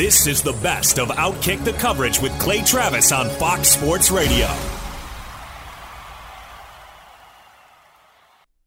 [0.00, 4.46] This is the best of Outkick the coverage with Clay Travis on Fox Sports Radio.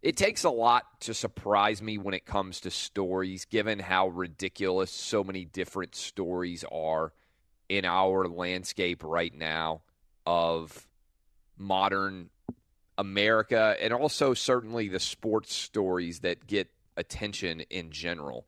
[0.04, 4.92] It takes a lot to surprise me when it comes to stories, given how ridiculous
[4.92, 7.14] so many different stories are
[7.68, 9.82] in our landscape right now
[10.28, 10.88] of
[11.58, 12.30] modern
[12.96, 18.46] America and also certainly the sports stories that get attention in general.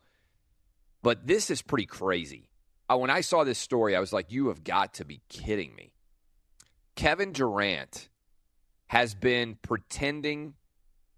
[1.01, 2.51] But this is pretty crazy.
[2.89, 5.73] Uh, when I saw this story, I was like, you have got to be kidding
[5.75, 5.93] me.
[6.95, 8.09] Kevin Durant
[8.87, 10.53] has been pretending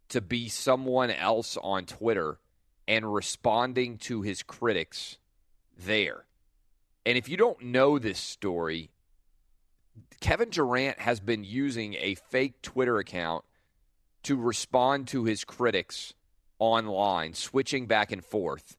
[0.09, 2.39] to be someone else on Twitter
[2.87, 5.17] and responding to his critics
[5.77, 6.25] there.
[7.05, 8.91] And if you don't know this story,
[10.21, 13.43] Kevin Durant has been using a fake Twitter account
[14.23, 16.13] to respond to his critics
[16.59, 18.76] online, switching back and forth.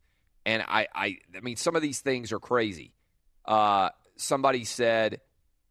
[0.48, 2.94] And I, I, I mean, some of these things are crazy.
[3.44, 5.20] Uh, somebody said,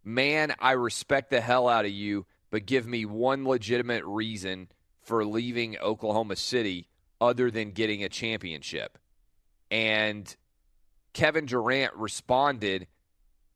[0.04, 4.68] "Man, I respect the hell out of you, but give me one legitimate reason
[5.02, 6.90] for leaving Oklahoma City
[7.20, 9.00] other than getting a championship."
[9.72, 10.36] And
[11.12, 12.86] Kevin Durant responded,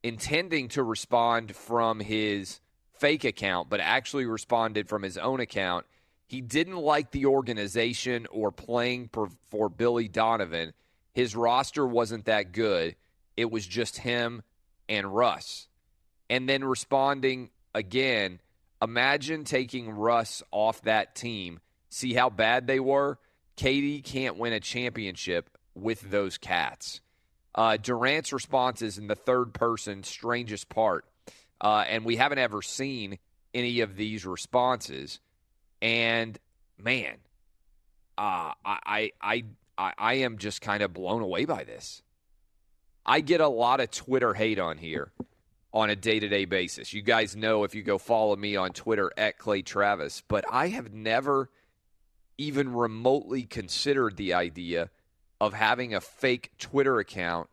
[0.01, 2.61] intending to respond from his
[2.97, 5.85] fake account, but actually responded from his own account.
[6.25, 10.73] He didn't like the organization or playing for, for Billy Donovan
[11.13, 12.95] his roster wasn't that good.
[13.37, 14.43] It was just him
[14.87, 15.67] and Russ.
[16.29, 18.39] And then responding again,
[18.81, 21.59] imagine taking Russ off that team.
[21.89, 23.19] See how bad they were?
[23.57, 27.01] KD can't win a championship with those cats.
[27.53, 31.05] Uh, Durant's response is in the third person, strangest part.
[31.59, 33.19] Uh, and we haven't ever seen
[33.53, 35.19] any of these responses.
[35.81, 36.39] And
[36.77, 37.17] man,
[38.17, 39.43] uh, I, I, I,
[39.97, 42.03] I am just kind of blown away by this.
[43.05, 45.11] I get a lot of Twitter hate on here
[45.73, 46.93] on a day to day basis.
[46.93, 50.67] You guys know if you go follow me on Twitter at Clay Travis, but I
[50.67, 51.49] have never
[52.37, 54.89] even remotely considered the idea
[55.39, 57.49] of having a fake Twitter account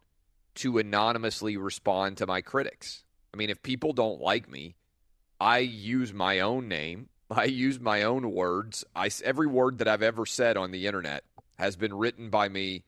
[0.56, 3.04] to anonymously respond to my critics.
[3.32, 4.74] I mean, if people don't like me,
[5.40, 7.08] I use my own name.
[7.30, 8.84] I use my own words.
[8.96, 11.24] I, every word that I've ever said on the internet
[11.58, 12.84] has been written by me.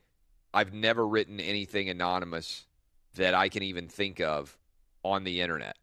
[0.53, 2.67] I've never written anything anonymous
[3.15, 4.57] that I can even think of
[5.03, 5.77] on the internet.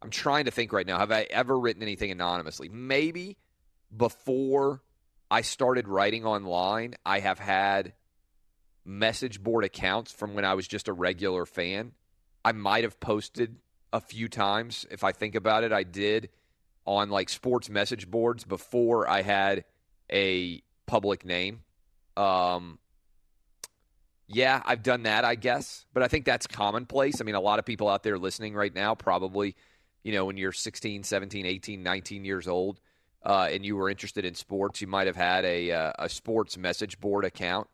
[0.00, 0.98] I'm trying to think right now.
[0.98, 2.68] Have I ever written anything anonymously?
[2.68, 3.36] Maybe
[3.96, 4.82] before
[5.30, 7.92] I started writing online, I have had
[8.84, 11.92] message board accounts from when I was just a regular fan.
[12.44, 13.56] I might have posted
[13.92, 14.86] a few times.
[14.90, 16.30] If I think about it, I did
[16.84, 19.64] on like sports message boards before I had
[20.10, 21.62] a public name.
[22.16, 22.78] Um,
[24.28, 27.20] yeah, I've done that, I guess, but I think that's commonplace.
[27.20, 29.56] I mean, a lot of people out there listening right now probably,
[30.02, 32.80] you know, when you're 16, 17, 18, 19 years old
[33.24, 36.56] uh, and you were interested in sports, you might have had a, uh, a sports
[36.56, 37.68] message board account.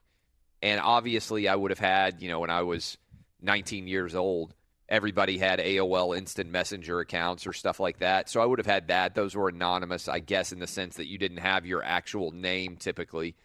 [0.61, 2.99] And obviously, I would have had, you know, when I was
[3.41, 4.55] 19 years old,
[4.89, 8.29] everybody had AOL instant messenger accounts or stuff like that.
[8.29, 9.15] So I would have had that.
[9.15, 12.77] Those were anonymous, I guess, in the sense that you didn't have your actual name
[12.77, 13.37] typically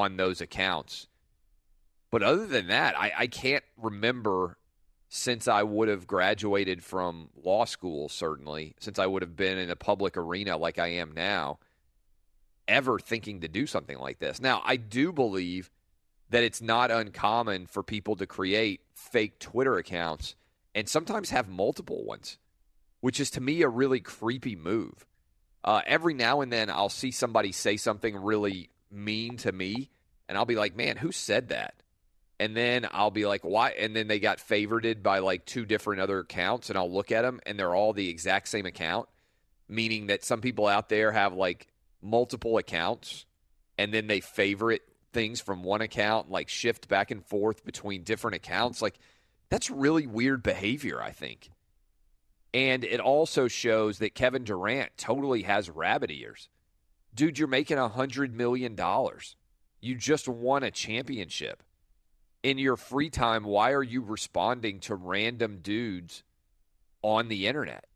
[0.00, 1.08] on those accounts.
[2.10, 4.56] But other than that, I, I can't remember
[5.08, 9.70] since I would have graduated from law school, certainly, since I would have been in
[9.70, 11.58] a public arena like I am now,
[12.66, 14.40] ever thinking to do something like this.
[14.40, 15.70] Now, I do believe
[16.30, 20.34] that it's not uncommon for people to create fake Twitter accounts
[20.74, 22.38] and sometimes have multiple ones,
[23.00, 25.06] which is to me a really creepy move.
[25.62, 29.90] Uh, every now and then I'll see somebody say something really mean to me,
[30.28, 31.74] and I'll be like, man, who said that?
[32.40, 33.70] And then I'll be like, why?
[33.70, 37.22] And then they got favorited by like two different other accounts, and I'll look at
[37.22, 39.08] them, and they're all the exact same account,
[39.68, 41.68] meaning that some people out there have like
[42.02, 43.24] multiple accounts,
[43.78, 44.82] and then they favorite
[45.12, 48.82] things from one account, like shift back and forth between different accounts.
[48.82, 48.98] Like,
[49.48, 51.50] that's really weird behavior, I think.
[52.52, 56.48] And it also shows that Kevin Durant totally has rabbit ears.
[57.14, 58.78] Dude, you're making a $100 million.
[59.80, 61.62] You just won a championship.
[62.42, 66.22] In your free time, why are you responding to random dudes
[67.02, 67.86] on the internet?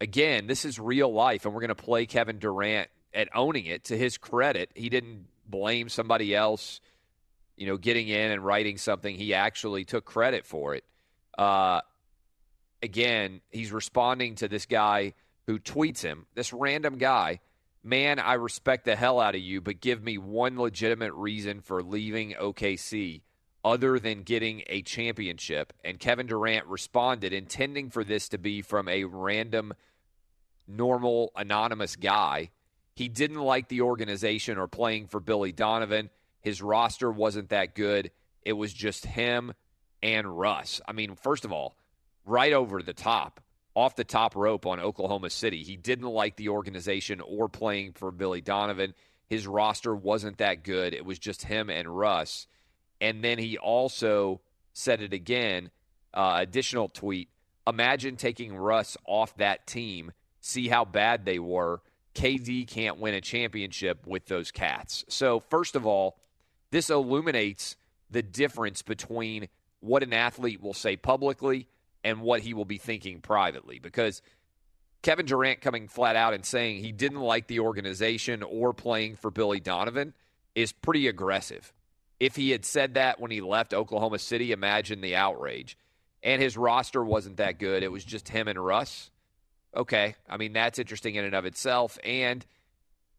[0.00, 3.84] Again, this is real life, and we're going to play Kevin Durant at owning it.
[3.84, 6.80] To his credit, he didn't blame somebody else
[7.58, 9.14] you know, getting in and writing something.
[9.14, 10.84] He actually took credit for it.
[11.36, 11.80] Uh,
[12.82, 15.14] again, he's responding to this guy
[15.46, 17.40] who tweets him, this random guy.
[17.88, 21.82] Man, I respect the hell out of you, but give me one legitimate reason for
[21.82, 23.22] leaving OKC
[23.64, 25.72] other than getting a championship.
[25.82, 29.72] And Kevin Durant responded, intending for this to be from a random,
[30.66, 32.50] normal, anonymous guy.
[32.94, 36.10] He didn't like the organization or playing for Billy Donovan.
[36.42, 38.10] His roster wasn't that good.
[38.42, 39.54] It was just him
[40.02, 40.82] and Russ.
[40.86, 41.74] I mean, first of all,
[42.26, 43.40] right over the top,
[43.74, 45.62] off the top rope on Oklahoma City.
[45.62, 48.94] He didn't like the organization or playing for Billy Donovan.
[49.28, 50.94] His roster wasn't that good.
[50.94, 52.46] It was just him and Russ.
[53.00, 54.40] And then he also
[54.72, 55.70] said it again,
[56.14, 57.28] uh, additional tweet.
[57.66, 61.82] Imagine taking Russ off that team, see how bad they were.
[62.14, 65.04] KD can't win a championship with those cats.
[65.08, 66.18] So, first of all,
[66.70, 67.76] this illuminates
[68.10, 69.48] the difference between
[69.80, 71.68] what an athlete will say publicly
[72.04, 74.22] and what he will be thinking privately because
[75.02, 79.30] Kevin Durant coming flat out and saying he didn't like the organization or playing for
[79.30, 80.14] Billy Donovan
[80.54, 81.72] is pretty aggressive.
[82.18, 85.78] If he had said that when he left Oklahoma City, imagine the outrage.
[86.22, 87.84] And his roster wasn't that good.
[87.84, 89.10] It was just him and Russ.
[89.76, 90.16] Okay.
[90.28, 91.96] I mean, that's interesting in and of itself.
[92.02, 92.44] And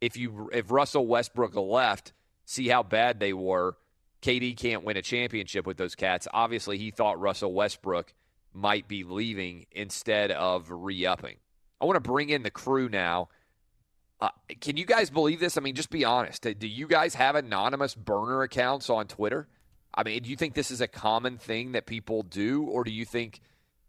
[0.01, 2.11] if you if Russell Westbrook left,
[2.45, 3.77] see how bad they were.
[4.21, 6.27] KD can't win a championship with those cats.
[6.33, 8.13] Obviously, he thought Russell Westbrook
[8.53, 11.37] might be leaving instead of re upping.
[11.81, 13.29] I want to bring in the crew now.
[14.21, 14.29] Uh,
[14.59, 15.57] can you guys believe this?
[15.57, 16.41] I mean, just be honest.
[16.41, 19.47] Do you guys have anonymous burner accounts on Twitter?
[19.93, 22.91] I mean, do you think this is a common thing that people do, or do
[22.91, 23.39] you think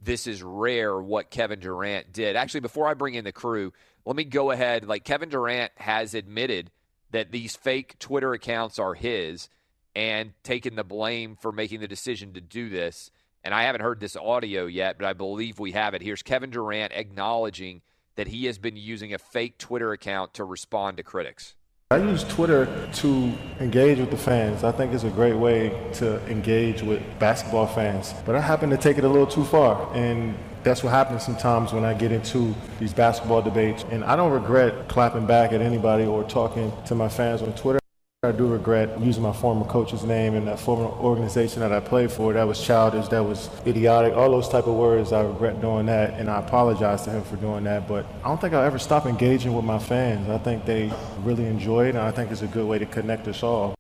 [0.01, 2.37] this is rare what Kevin Durant did?
[2.37, 3.73] Actually, before I bring in the crew,
[4.05, 4.87] let me go ahead.
[4.87, 6.71] Like, Kevin Durant has admitted
[7.11, 9.49] that these fake Twitter accounts are his
[9.95, 13.11] and taken the blame for making the decision to do this.
[13.43, 16.03] And I haven't heard this audio yet, but I believe we have it.
[16.03, 17.81] Here's Kevin Durant acknowledging
[18.17, 21.55] that he has been using a fake Twitter account to respond to critics.
[21.93, 24.63] I use Twitter to engage with the fans.
[24.63, 28.15] I think it's a great way to engage with basketball fans.
[28.25, 29.91] But I happen to take it a little too far.
[29.93, 33.85] And that's what happens sometimes when I get into these basketball debates.
[33.91, 37.80] And I don't regret clapping back at anybody or talking to my fans on Twitter.
[38.23, 42.13] I do regret using my former coach's name and that former organization that I played
[42.13, 42.35] for.
[42.35, 45.11] That was childish, that was idiotic, all those type of words.
[45.11, 47.89] I regret doing that, and I apologize to him for doing that.
[47.89, 50.29] But I don't think I'll ever stop engaging with my fans.
[50.29, 53.27] I think they really enjoy it, and I think it's a good way to connect
[53.27, 53.75] us all.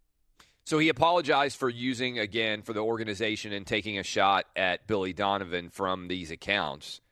[0.65, 5.13] So he apologized for using, again, for the organization and taking a shot at Billy
[5.13, 7.03] Donovan from these accounts.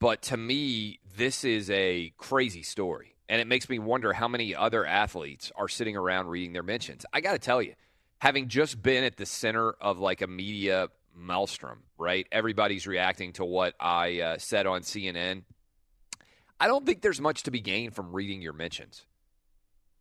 [0.00, 3.15] But to me, this is a crazy story.
[3.28, 7.04] And it makes me wonder how many other athletes are sitting around reading their mentions.
[7.12, 7.74] I got to tell you,
[8.18, 12.26] having just been at the center of like a media maelstrom, right?
[12.30, 15.42] Everybody's reacting to what I uh, said on CNN.
[16.60, 19.06] I don't think there's much to be gained from reading your mentions.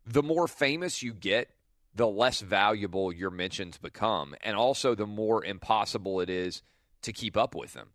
[0.06, 1.50] The more famous you get,
[1.96, 6.62] the less valuable your mentions become, and also the more impossible it is
[7.02, 7.90] to keep up with them.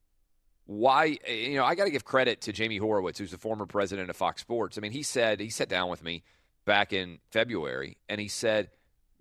[0.73, 4.09] Why, you know, I got to give credit to Jamie Horowitz, who's the former president
[4.09, 4.79] of Fox Sports.
[4.79, 6.23] I mean, he said, he sat down with me
[6.65, 8.71] back in February and he said,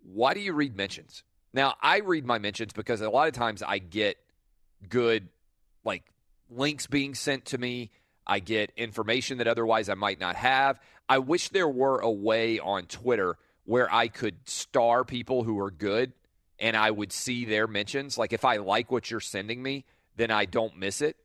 [0.03, 1.23] Why do you read mentions?
[1.51, 4.17] Now, I read my mentions because a lot of times I get
[4.87, 5.29] good
[5.83, 6.03] like
[6.51, 7.89] links being sent to me.
[8.27, 10.79] I get information that otherwise I might not have.
[11.09, 15.71] I wish there were a way on Twitter where I could star people who are
[15.71, 16.13] good
[16.59, 18.19] and I would see their mentions.
[18.19, 21.17] Like if I like what you're sending me, then I don't miss it.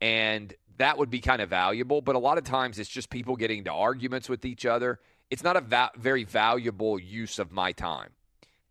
[0.00, 2.00] And that would be kind of valuable.
[2.00, 4.98] But a lot of times it's just people getting into arguments with each other.
[5.30, 8.10] It's not a va- very valuable use of my time.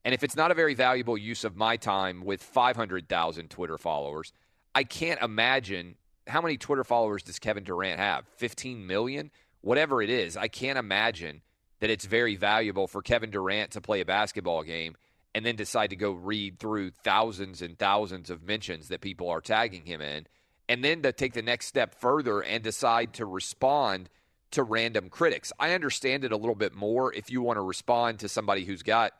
[0.04, 4.34] And if it's not a very valuable use of my time with 500,000 Twitter followers,
[4.74, 5.96] I can't imagine
[6.28, 8.26] how many Twitter followers does Kevin Durant have?
[8.38, 9.32] 15 million?
[9.62, 11.42] Whatever it is, I can't imagine
[11.80, 14.96] that it's very valuable for Kevin Durant to play a basketball game
[15.36, 19.42] and then decide to go read through thousands and thousands of mentions that people are
[19.42, 20.28] tagging him in,
[20.70, 24.08] and then to take the next step further and decide to respond
[24.52, 25.52] to random critics.
[25.60, 28.84] I understand it a little bit more if you want to respond to somebody who's
[28.84, 29.14] got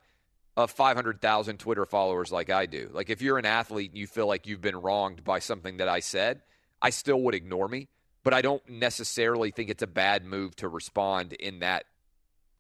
[0.56, 2.90] a 500,000 Twitter followers like I do.
[2.94, 5.90] Like if you're an athlete and you feel like you've been wronged by something that
[5.90, 6.42] I said,
[6.82, 7.88] I still would ignore me,
[8.24, 11.86] but I don't necessarily think it's a bad move to respond in that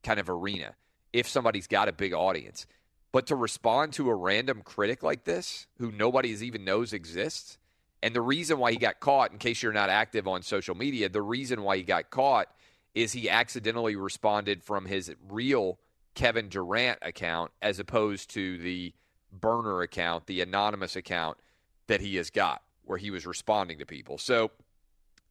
[0.03, 0.73] kind of arena
[1.13, 2.65] if somebody's got a big audience.
[3.11, 7.58] But to respond to a random critic like this, who nobody even knows exists,
[8.01, 11.09] and the reason why he got caught, in case you're not active on social media,
[11.09, 12.47] the reason why he got caught
[12.95, 15.79] is he accidentally responded from his real
[16.15, 18.93] Kevin Durant account as opposed to the
[19.31, 21.37] burner account, the anonymous account
[21.87, 24.17] that he has got, where he was responding to people.
[24.17, 24.51] So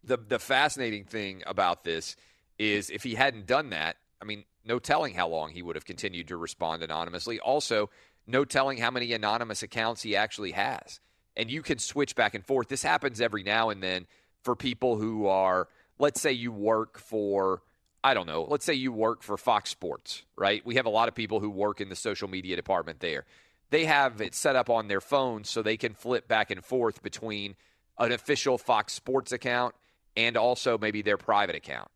[0.05, 2.17] the the fascinating thing about this
[2.59, 5.85] is if he hadn't done that, I mean, no telling how long he would have
[5.85, 7.41] continued to respond anonymously.
[7.41, 7.91] Also,
[8.27, 11.01] no telling how many anonymous accounts he actually has.
[11.39, 12.69] And you can switch back and forth.
[12.69, 14.07] This happens every now and then
[14.43, 15.69] for people who are,
[15.99, 17.63] let's say you work for,
[18.05, 20.65] I don't know, let's say you work for Fox Sports, right?
[20.67, 23.25] We have a lot of people who work in the social media department there.
[23.71, 27.03] They have it set up on their phone so they can flip back and forth
[27.03, 27.55] between
[27.99, 29.75] an official Fox Sports account
[30.17, 31.89] and also maybe their private account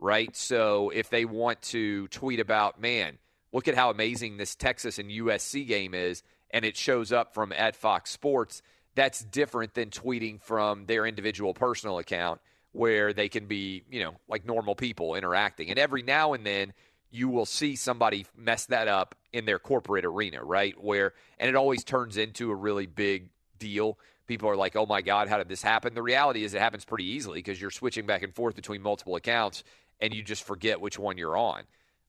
[0.00, 0.34] right?
[0.34, 3.18] So if they want to tweet about, man,
[3.52, 7.52] look at how amazing this Texas and USC game is, and it shows up from
[7.52, 8.62] at Fox Sports,
[9.00, 12.38] that's different than tweeting from their individual personal account
[12.72, 15.70] where they can be, you know, like normal people interacting.
[15.70, 16.74] And every now and then
[17.10, 20.74] you will see somebody mess that up in their corporate arena, right?
[20.78, 23.98] Where, and it always turns into a really big deal.
[24.26, 25.94] People are like, oh my God, how did this happen?
[25.94, 29.16] The reality is it happens pretty easily because you're switching back and forth between multiple
[29.16, 29.64] accounts
[29.98, 31.62] and you just forget which one you're on.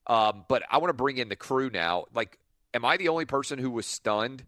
[0.08, 2.04] Um, but I want to bring in the crew now.
[2.14, 2.38] Like,
[2.74, 4.44] am I the only person who was stunned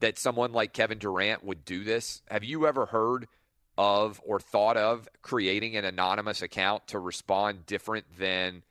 [0.00, 2.22] that someone like Kevin Durant would do this?
[2.30, 3.28] Have you ever heard
[3.78, 8.62] of or thought of creating an anonymous account to respond different than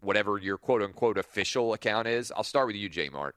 [0.00, 2.32] whatever your quote unquote official account is?
[2.34, 3.36] I'll start with you, J Mart.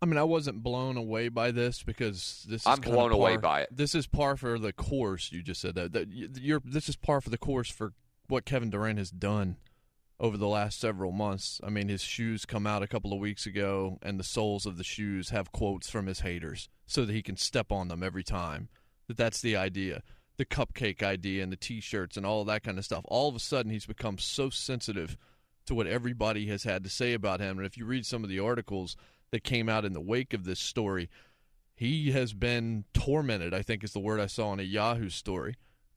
[0.00, 2.62] I mean, I wasn't blown away by this because this.
[2.62, 3.68] Is I'm blown par, away by it.
[3.72, 5.32] This is par for the course.
[5.32, 5.92] You just said that.
[5.92, 6.62] that you're.
[6.64, 7.94] This is par for the course for
[8.28, 9.56] what Kevin Durant has done
[10.20, 11.60] over the last several months.
[11.62, 14.76] I mean, his shoes come out a couple of weeks ago, and the soles of
[14.76, 18.24] the shoes have quotes from his haters so that he can step on them every
[18.24, 18.68] time.
[19.06, 20.02] That that's the idea.
[20.36, 23.04] The cupcake idea and the t-shirts and all that kind of stuff.
[23.06, 25.16] All of a sudden, he's become so sensitive
[25.66, 27.58] to what everybody has had to say about him.
[27.58, 28.96] And if you read some of the articles
[29.30, 31.08] that came out in the wake of this story,
[31.76, 35.54] he has been tormented, I think is the word I saw in a Yahoo story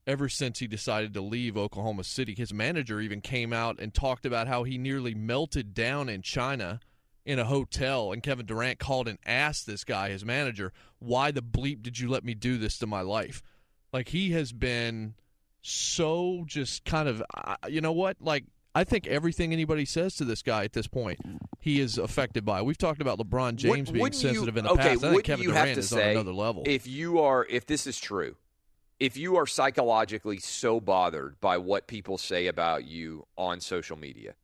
[0.07, 2.33] ever since he decided to leave Oklahoma City.
[2.35, 6.79] His manager even came out and talked about how he nearly melted down in China
[7.25, 8.11] in a hotel.
[8.11, 12.09] And Kevin Durant called and asked this guy, his manager, why the bleep did you
[12.09, 13.43] let me do this to my life?
[13.93, 15.13] Like, he has been
[15.61, 17.21] so just kind of,
[17.69, 18.17] you know what?
[18.19, 21.19] Like, I think everything anybody says to this guy at this point,
[21.59, 22.61] he is affected by.
[22.61, 25.03] We've talked about LeBron James Would- being wouldn't you- sensitive in the okay, past.
[25.03, 26.63] I think Kevin you have Durant to is say, on another level.
[26.65, 28.37] If you are, if this is true,
[29.01, 34.35] if you are psychologically so bothered by what people say about you on social media,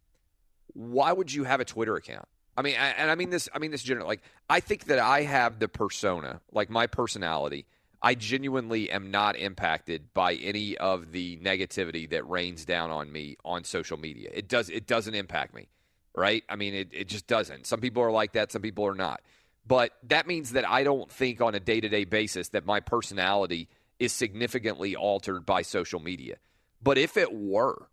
[0.73, 2.27] why would you have a Twitter account?
[2.57, 3.47] I mean, I- and I mean this.
[3.53, 4.07] I mean this generally.
[4.07, 7.67] Like, I think that I have the persona, like my personality.
[8.01, 13.37] I genuinely am not impacted by any of the negativity that rains down on me
[13.45, 14.31] on social media.
[14.33, 14.71] It does.
[14.71, 15.67] It doesn't impact me,
[16.15, 16.43] right?
[16.49, 17.67] I mean, it, it just doesn't.
[17.67, 18.51] Some people are like that.
[18.51, 19.21] Some people are not.
[19.67, 22.79] But that means that I don't think on a day to day basis that my
[22.79, 23.67] personality
[23.99, 26.37] is significantly altered by social media.
[26.81, 27.89] But if it were,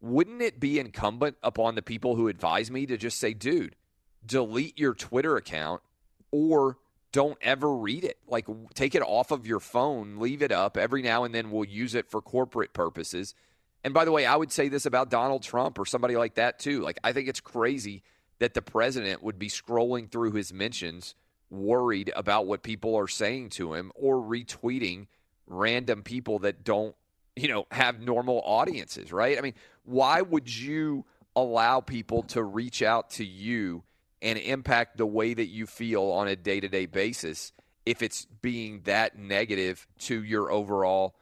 [0.00, 3.76] wouldn't it be incumbent upon the people who advise me to just say, dude,
[4.24, 5.82] delete your Twitter account
[6.30, 6.76] or
[7.12, 8.18] don't ever read it?
[8.26, 10.76] Like, take it off of your phone, leave it up.
[10.76, 13.34] Every now and then we'll use it for corporate purposes.
[13.82, 16.58] And by the way, I would say this about Donald Trump or somebody like that
[16.58, 16.82] too.
[16.82, 18.02] Like, I think it's crazy
[18.38, 21.14] that the president would be scrolling through his mentions
[21.48, 25.06] worried about what people are saying to him or retweeting
[25.46, 26.94] random people that don't,
[27.34, 29.38] you know, have normal audiences, right?
[29.38, 33.82] I mean, why would you allow people to reach out to you
[34.22, 37.52] and impact the way that you feel on a day to day basis
[37.84, 41.14] if it's being that negative to your overall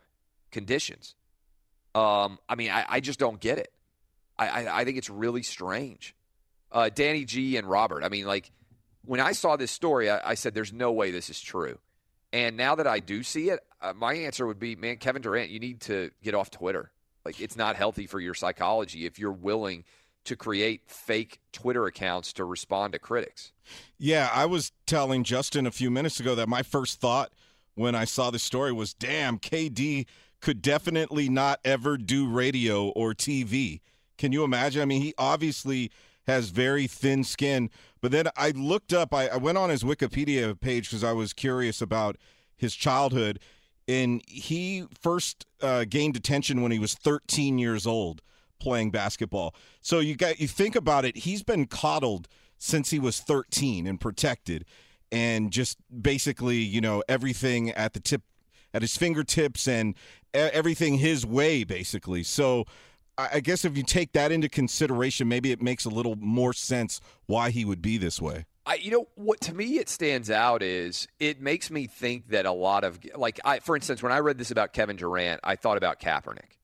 [0.51, 1.15] conditions?
[1.95, 3.73] Um, I mean, I, I just don't get it.
[4.39, 6.15] I, I, I think it's really strange.
[6.73, 8.51] Uh, Danny G and Robert, I mean, like,
[9.05, 11.79] when I saw this story, I, I said, there's no way this is true.
[12.35, 15.51] And now that I do see it, uh, my answer would be, man, Kevin Durant,
[15.51, 16.91] you need to get off Twitter.
[17.25, 19.85] Like, it's not healthy for your psychology if you're willing
[20.25, 23.53] to create fake Twitter accounts to respond to critics.
[23.99, 27.31] Yeah, I was telling Justin a few minutes ago that my first thought
[27.77, 30.07] when I saw the story was, damn, KD
[30.41, 33.81] could definitely not ever do radio or TV.
[34.19, 34.83] Can you imagine?
[34.83, 35.93] I mean, he obviously
[36.27, 37.71] has very thin skin.
[38.05, 41.33] But then I looked up, I, I went on his Wikipedia page because I was
[41.33, 42.19] curious about
[42.55, 43.41] his childhood.
[43.89, 48.21] And he first uh, gained attention when he was 13 years old
[48.61, 49.55] playing basketball.
[49.81, 53.99] So you got you think about it, he's been coddled since he was 13 and
[53.99, 54.67] protected
[55.11, 58.21] and just basically, you know, everything at the tip
[58.75, 59.95] at his fingertips and
[60.35, 62.23] everything his way basically.
[62.23, 62.67] So
[63.17, 67.01] I guess if you take that into consideration, maybe it makes a little more sense
[67.27, 68.47] why he would be this way.
[68.67, 72.47] I, you know what to me it stands out is it makes me think that
[72.47, 75.57] a lot of like I for instance when I read this about Kevin Durant I
[75.57, 76.57] thought about Kaepernick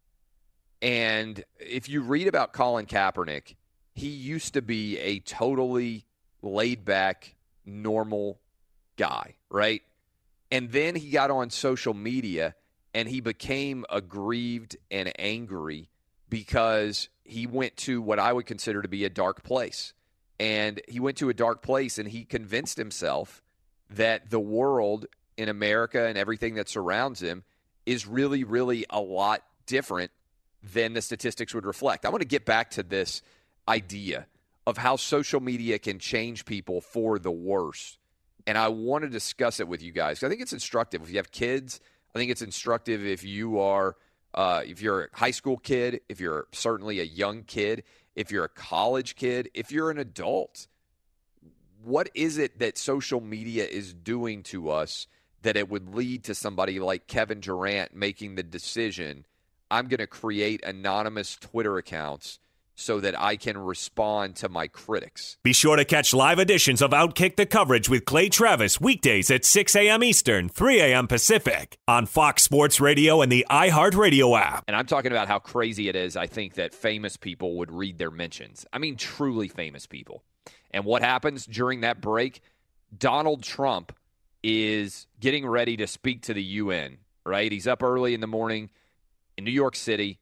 [0.80, 3.54] and if you read about Colin Kaepernick
[3.94, 6.06] he used to be a totally
[6.40, 7.34] laid back
[7.66, 8.40] normal
[8.96, 9.82] guy right
[10.50, 12.54] and then he got on social media
[12.94, 15.90] and he became aggrieved and angry
[16.30, 19.92] because he went to what I would consider to be a dark place.
[20.38, 23.42] And he went to a dark place and he convinced himself
[23.90, 25.06] that the world
[25.36, 27.42] in America and everything that surrounds him
[27.84, 30.10] is really, really a lot different
[30.62, 32.06] than the statistics would reflect.
[32.06, 33.22] I want to get back to this
[33.68, 34.26] idea
[34.66, 37.98] of how social media can change people for the worse.
[38.46, 40.22] And I want to discuss it with you guys.
[40.22, 41.02] I think it's instructive.
[41.02, 41.80] If you have kids,
[42.14, 43.96] I think it's instructive if you are
[44.34, 48.44] uh, if you're a high school kid, if you're certainly a young kid, if you're
[48.44, 50.66] a college kid, if you're an adult,
[51.82, 55.06] what is it that social media is doing to us
[55.42, 59.24] that it would lead to somebody like Kevin Durant making the decision?
[59.70, 62.38] I'm going to create anonymous Twitter accounts
[62.80, 65.36] so that I can respond to my critics.
[65.42, 69.44] Be sure to catch live editions of Outkick the coverage with Clay Travis weekdays at
[69.44, 70.02] 6 a.m.
[70.02, 71.06] Eastern, 3 a.m.
[71.06, 74.64] Pacific on Fox Sports Radio and the iHeartRadio app.
[74.66, 76.16] And I'm talking about how crazy it is.
[76.16, 78.64] I think that famous people would read their mentions.
[78.72, 80.22] I mean, truly famous people.
[80.70, 82.40] And what happens during that break?
[82.96, 83.92] Donald Trump
[84.42, 87.52] is getting ready to speak to the UN, right?
[87.52, 88.70] He's up early in the morning
[89.36, 90.19] in New York City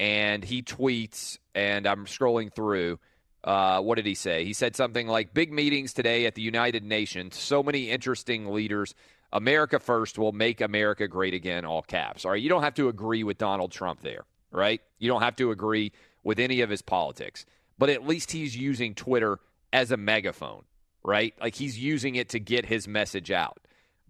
[0.00, 2.98] and he tweets, and I'm scrolling through.
[3.44, 4.46] Uh, what did he say?
[4.46, 7.36] He said something like, Big meetings today at the United Nations.
[7.36, 8.94] So many interesting leaders.
[9.30, 12.24] America first will make America great again, all caps.
[12.24, 12.40] All right.
[12.40, 14.80] You don't have to agree with Donald Trump there, right?
[14.98, 15.92] You don't have to agree
[16.24, 17.44] with any of his politics.
[17.78, 19.38] But at least he's using Twitter
[19.70, 20.64] as a megaphone,
[21.04, 21.34] right?
[21.38, 23.60] Like he's using it to get his message out.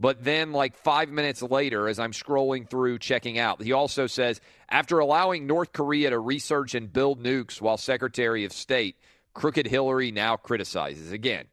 [0.01, 4.41] But then, like five minutes later, as I'm scrolling through checking out, he also says
[4.71, 8.97] after allowing North Korea to research and build nukes while Secretary of State,
[9.35, 11.13] Crooked Hillary now criticizes.
[11.13, 11.45] Again,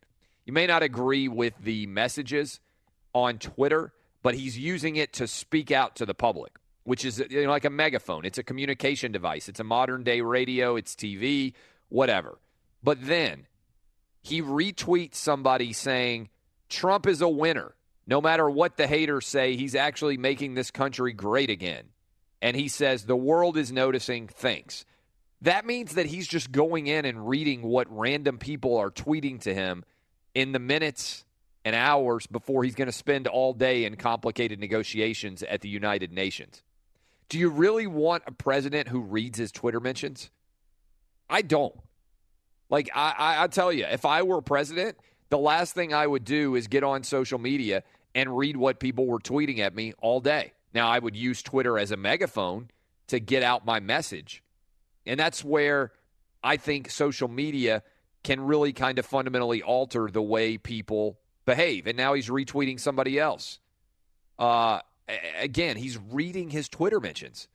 [0.45, 2.61] you may not agree with the messages
[3.13, 3.91] on Twitter,
[4.23, 6.53] but he's using it to speak out to the public,
[6.85, 8.23] which is you know, like a megaphone.
[8.23, 11.53] It's a communication device, it's a modern day radio, it's TV,
[11.89, 12.39] whatever.
[12.81, 13.47] But then
[14.21, 16.29] he retweets somebody saying,
[16.69, 17.73] Trump is a winner.
[18.07, 21.83] No matter what the haters say, he's actually making this country great again.
[22.41, 24.85] And he says, the world is noticing, thanks.
[25.41, 29.53] That means that he's just going in and reading what random people are tweeting to
[29.53, 29.83] him
[30.33, 31.25] in the minutes
[31.65, 36.13] and hours before he's going to spend all day in complicated negotiations at the United
[36.13, 36.63] Nations.
[37.27, 40.29] Do you really want a president who reads his Twitter mentions?
[41.29, 41.75] I don't.
[42.69, 44.97] Like, I, I, I tell you, if I were president,
[45.29, 47.83] the last thing I would do is get on social media
[48.17, 50.51] and read what people were tweeting at me all day.
[50.73, 52.71] Now, I would use Twitter as a megaphone
[53.09, 54.41] to get out my message.
[55.05, 55.91] And that's where
[56.43, 57.83] I think social media
[58.23, 61.85] can really kind of fundamentally alter the way people behave.
[61.85, 63.59] And now he's retweeting somebody else.
[64.39, 64.79] Uh,
[65.39, 67.47] again, he's reading his Twitter mentions.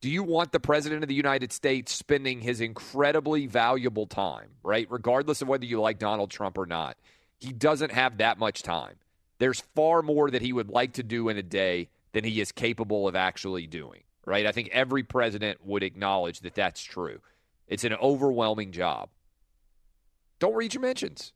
[0.00, 4.88] Do you want the President of the United States spending his incredibly valuable time, right?
[4.90, 6.96] Regardless of whether you like Donald Trump or not,
[7.38, 8.96] He doesn't have that much time.
[9.38, 12.52] There's far more that he would like to do in a day than he is
[12.52, 14.46] capable of actually doing, right?
[14.46, 17.20] I think every president would acknowledge that that's true.
[17.68, 19.10] It's an overwhelming job.
[20.38, 21.32] Don't read your mentions.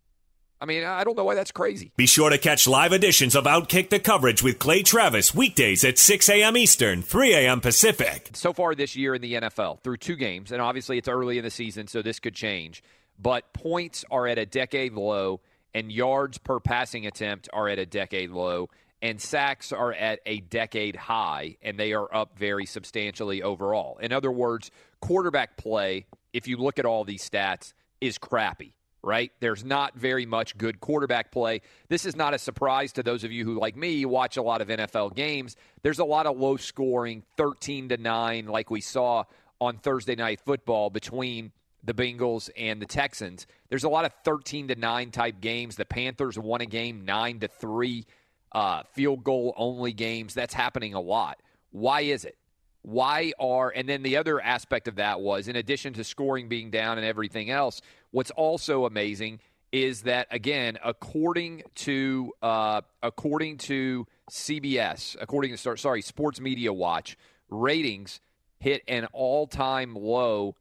[0.61, 1.91] I mean, I don't know why that's crazy.
[1.97, 5.99] Be sure to catch live editions of Outkick the coverage with Clay Travis weekdays at
[5.99, 6.57] 6 a.m.
[6.57, 7.61] Eastern, 3 a.m.
[7.61, 8.31] Pacific.
[8.35, 11.43] So far this year in the NFL, through two games, and obviously it's early in
[11.43, 12.85] the season, so this could change,
[13.19, 15.41] but points are at a decade low,
[15.75, 18.69] and yards per passing attempt are at a decade low,
[19.01, 23.99] and sacks are at a decade high, and they are up very substantially overall.
[23.99, 29.33] In other words, quarterback play, if you look at all these stats, is crappy right?
[29.41, 31.63] There's not very much good quarterback play.
[31.89, 34.61] This is not a surprise to those of you who, like me, watch a lot
[34.61, 35.57] of NFL games.
[35.83, 39.25] There's a lot of low scoring, 13 to 9, like we saw
[39.61, 41.53] on Thursday Night Football between
[41.85, 43.47] the Bengals and the Texans.
[43.69, 45.77] There's a lot of 13 to 9 type games.
[45.77, 48.07] The Panthers won a game 9 to 3,
[48.53, 50.35] uh, field goal only games.
[50.35, 51.41] That's happening a lot.
[51.71, 52.37] Why is it?
[52.83, 56.71] Why are, and then the other aspect of that was, in addition to scoring being
[56.71, 59.41] down and everything else, what's also amazing
[59.71, 67.17] is that again, according to uh, according to CBS, according to sorry Sports Media Watch,
[67.49, 68.21] ratings
[68.59, 70.55] hit an all-time low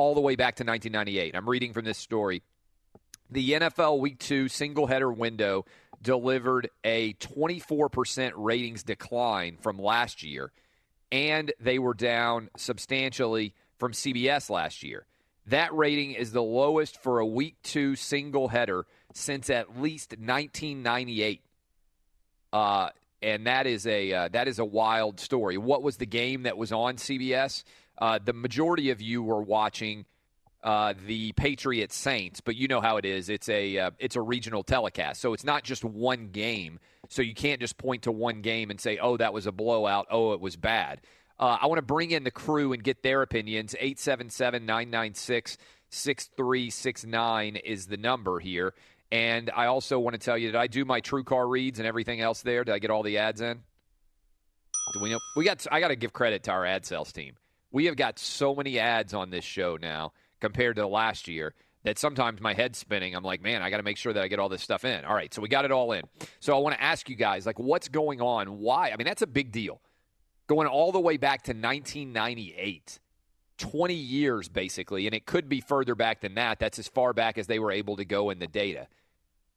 [0.00, 1.36] all the way back to 1998.
[1.36, 2.42] I'm reading from this story.
[3.30, 5.66] The NFL Week Two single header window
[6.00, 10.52] delivered a 24% ratings decline from last year
[11.12, 15.04] and they were down substantially from CBS last year.
[15.46, 21.42] That rating is the lowest for a week two single header since at least 1998.
[22.54, 22.88] Uh,
[23.20, 25.58] and that is a uh, that is a wild story.
[25.58, 27.64] What was the game that was on CBS?
[28.00, 30.06] Uh, the majority of you were watching
[30.62, 33.28] uh, the Patriots Saints, but you know how it is.
[33.28, 36.80] It's a uh, it's a regional telecast, so it's not just one game.
[37.08, 40.06] So you can't just point to one game and say, "Oh, that was a blowout.
[40.10, 41.00] Oh, it was bad."
[41.38, 43.74] Uh, I want to bring in the crew and get their opinions.
[43.74, 45.56] 877 996
[45.88, 48.74] 6369 is the number here.
[49.10, 52.20] And I also want to tell you, did I do my TrueCar reads and everything
[52.20, 52.62] else there?
[52.62, 53.62] Did I get all the ads in?
[54.92, 55.18] Do we know?
[55.34, 55.66] We got.
[55.70, 57.34] I got to give credit to our ad sales team.
[57.72, 61.54] We have got so many ads on this show now compared to last year
[61.84, 63.14] that sometimes my head's spinning.
[63.14, 65.04] I'm like, man, I got to make sure that I get all this stuff in.
[65.04, 66.02] All right, so we got it all in.
[66.40, 68.58] So I want to ask you guys, like, what's going on?
[68.58, 68.90] Why?
[68.90, 69.80] I mean, that's a big deal.
[70.46, 72.98] Going all the way back to 1998.
[73.58, 76.58] 20 years, basically, and it could be further back than that.
[76.58, 78.88] That's as far back as they were able to go in the data.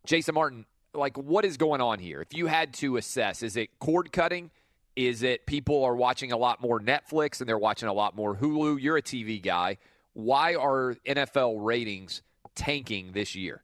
[0.05, 2.21] Jason Martin, like, what is going on here?
[2.21, 4.51] If you had to assess, is it cord cutting?
[4.95, 8.35] Is it people are watching a lot more Netflix and they're watching a lot more
[8.35, 8.81] Hulu?
[8.81, 9.77] You're a TV guy.
[10.13, 12.21] Why are NFL ratings
[12.55, 13.63] tanking this year?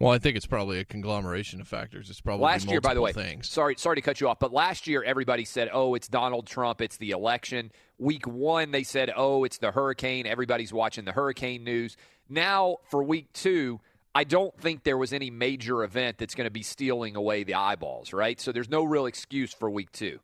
[0.00, 2.10] Well, I think it's probably a conglomeration of factors.
[2.10, 3.12] It's probably last year, by the way.
[3.12, 3.48] things.
[3.48, 6.80] Sorry, sorry to cut you off, but last year everybody said, "Oh, it's Donald Trump,
[6.80, 11.62] it's the election." Week one, they said, "Oh, it's the hurricane." Everybody's watching the hurricane
[11.62, 11.96] news.
[12.28, 13.80] Now, for week two,
[14.14, 17.54] I don't think there was any major event that's going to be stealing away the
[17.54, 18.38] eyeballs, right?
[18.40, 20.20] So there's no real excuse for week two.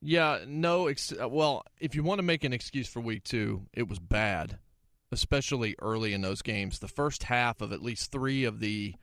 [0.00, 0.88] Yeah, no.
[0.88, 4.58] Ex- well, if you want to make an excuse for week two, it was bad,
[5.12, 6.78] especially early in those games.
[6.78, 8.94] The first half of at least three of the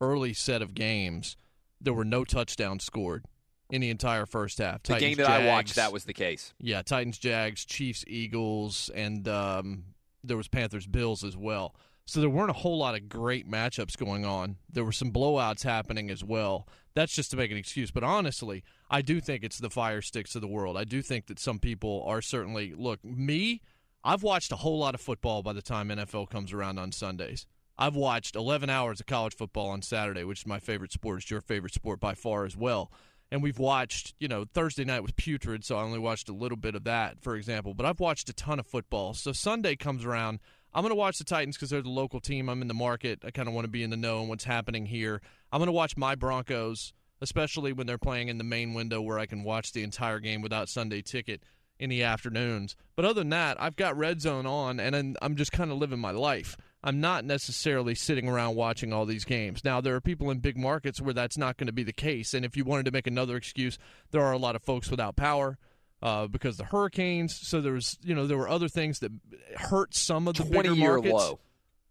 [0.00, 1.36] early set of games,
[1.80, 3.24] there were no touchdowns scored
[3.70, 4.82] in the entire first half.
[4.82, 6.52] The Titans, game that Jags, I watched, that was the case.
[6.58, 9.84] Yeah, Titans, Jags, Chiefs, Eagles, and um,
[10.22, 11.74] there was Panthers, Bills as well.
[12.06, 14.56] So there weren't a whole lot of great matchups going on.
[14.70, 16.68] There were some blowouts happening as well.
[16.94, 17.90] That's just to make an excuse.
[17.90, 20.76] But honestly, I do think it's the fire sticks of the world.
[20.76, 23.62] I do think that some people are certainly look, me,
[24.04, 27.46] I've watched a whole lot of football by the time NFL comes around on Sundays.
[27.78, 31.22] I've watched 11 hours of college football on Saturday, which is my favorite sport.
[31.22, 32.92] It's your favorite sport by far as well.
[33.32, 36.58] And we've watched, you know, Thursday night was putrid, so I only watched a little
[36.58, 37.74] bit of that, for example.
[37.74, 39.14] But I've watched a ton of football.
[39.14, 40.38] So Sunday comes around.
[40.74, 42.48] I'm going to watch the Titans because they're the local team.
[42.48, 43.20] I'm in the market.
[43.24, 45.22] I kind of want to be in the know on what's happening here.
[45.52, 49.20] I'm going to watch my Broncos, especially when they're playing in the main window where
[49.20, 51.44] I can watch the entire game without Sunday ticket
[51.78, 52.74] in the afternoons.
[52.96, 56.00] But other than that, I've got Red Zone on, and I'm just kind of living
[56.00, 56.56] my life.
[56.82, 59.64] I'm not necessarily sitting around watching all these games.
[59.64, 62.34] Now, there are people in big markets where that's not going to be the case.
[62.34, 63.78] And if you wanted to make another excuse,
[64.10, 65.56] there are a lot of folks without power.
[66.04, 69.10] Uh, because the hurricanes, so there was, you know, there were other things that
[69.56, 71.14] hurt some of the bigger Twenty-year markets.
[71.14, 71.40] low.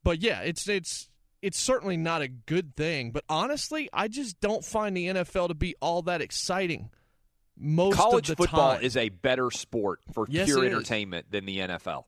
[0.04, 1.10] But yeah, it's it's
[1.41, 3.10] it's certainly not a good thing.
[3.10, 6.91] But honestly, I just don't find the NFL to be all that exciting.
[7.58, 8.84] Most College of the football time.
[8.84, 10.73] is a better sport for Yes, pure it is.
[10.73, 12.04] entertainment than the NFL.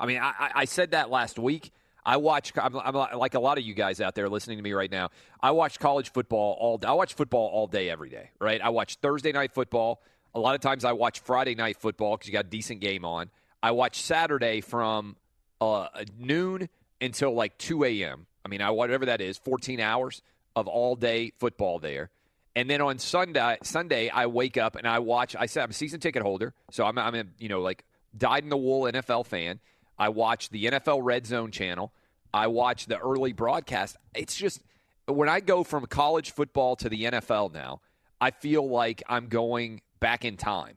[0.00, 1.72] I mean, I, I- I said that last week.
[2.04, 2.52] I watch.
[2.56, 5.10] I'm, I'm like a lot of you guys out there listening to me right now.
[5.40, 6.80] I watch college football all.
[6.84, 8.30] I watch football all day, every day.
[8.40, 8.60] Right.
[8.60, 10.02] I watch Thursday night football.
[10.34, 13.04] A lot of times I watch Friday night football because you got a decent game
[13.04, 13.30] on.
[13.62, 15.16] I watch Saturday from
[15.60, 16.68] uh, noon
[17.00, 18.26] until like 2 a.m.
[18.44, 20.22] I mean, I, whatever that is, 14 hours
[20.56, 22.10] of all day football there.
[22.54, 25.34] And then on Sunday, Sunday I wake up and I watch.
[25.38, 27.84] I said I'm a season ticket holder, so I'm, I'm a you know like
[28.16, 29.60] dyed in the wool NFL fan.
[29.98, 31.92] I watch the NFL Red Zone channel.
[32.34, 33.96] I watch the early broadcast.
[34.14, 34.62] It's just
[35.06, 37.80] when I go from college football to the NFL now,
[38.20, 40.76] I feel like I'm going back in time.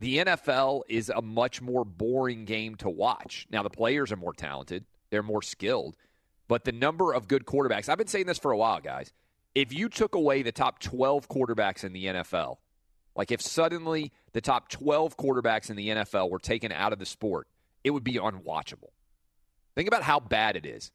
[0.00, 3.46] The NFL is a much more boring game to watch.
[3.50, 5.96] Now, the players are more talented, they're more skilled,
[6.48, 9.12] but the number of good quarterbacks, I've been saying this for a while, guys.
[9.54, 12.56] If you took away the top 12 quarterbacks in the NFL,
[13.16, 17.06] like if suddenly the top 12 quarterbacks in the NFL were taken out of the
[17.06, 17.46] sport,
[17.84, 18.90] it would be unwatchable.
[19.74, 20.90] Think about how bad it is.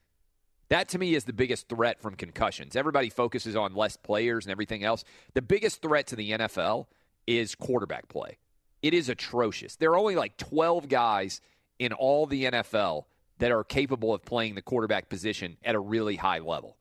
[0.69, 2.75] That to me is the biggest threat from concussions.
[2.75, 5.03] Everybody focuses on less players and everything else.
[5.33, 6.85] The biggest threat to the NFL
[7.27, 8.37] is quarterback play.
[8.81, 9.75] It is atrocious.
[9.75, 11.41] There are only like 12 guys
[11.77, 13.05] in all the NFL
[13.39, 16.77] that are capable of playing the quarterback position at a really high level.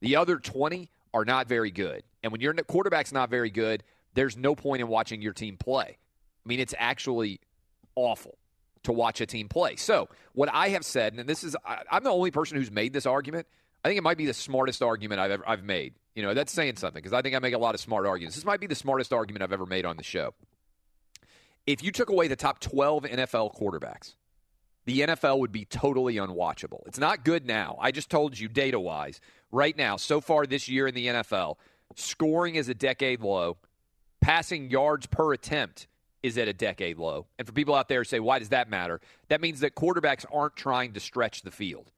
[0.00, 2.02] The other 20 are not very good.
[2.22, 3.82] And when your quarterback's not very good,
[4.14, 5.96] there's no point in watching your team play.
[5.96, 7.40] I mean, it's actually
[7.94, 8.38] awful
[8.84, 9.76] to watch a team play.
[9.76, 12.92] So, what I have said, and this is, I, am the only person who's made
[12.92, 13.46] this argument.
[13.84, 15.94] I think it might be the smartest argument I've ever I've made.
[16.14, 18.36] You know, that's saying something because I think I make a lot of smart arguments.
[18.36, 20.34] This might be the smartest argument I've ever made on the show.
[21.66, 24.14] If you took away the top 12 NFL quarterbacks,
[24.86, 26.80] the NFL would be totally unwatchable.
[26.86, 27.76] It's not good now.
[27.78, 29.20] I just told you data wise,
[29.52, 31.56] right now, so far this year in the NFL,
[31.94, 33.58] scoring is a decade low,
[34.20, 35.88] passing yards per attempt
[36.22, 37.26] is at a decade low.
[37.38, 39.00] And for people out there who say, why does that matter?
[39.28, 41.92] That means that quarterbacks aren't trying to stretch the field.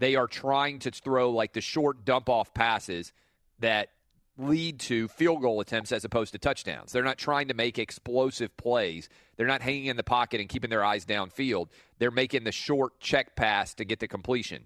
[0.00, 3.12] They are trying to throw like the short dump off passes
[3.58, 3.90] that
[4.38, 6.90] lead to field goal attempts as opposed to touchdowns.
[6.90, 9.10] They're not trying to make explosive plays.
[9.36, 11.68] They're not hanging in the pocket and keeping their eyes downfield.
[11.98, 14.64] They're making the short check pass to get the completion.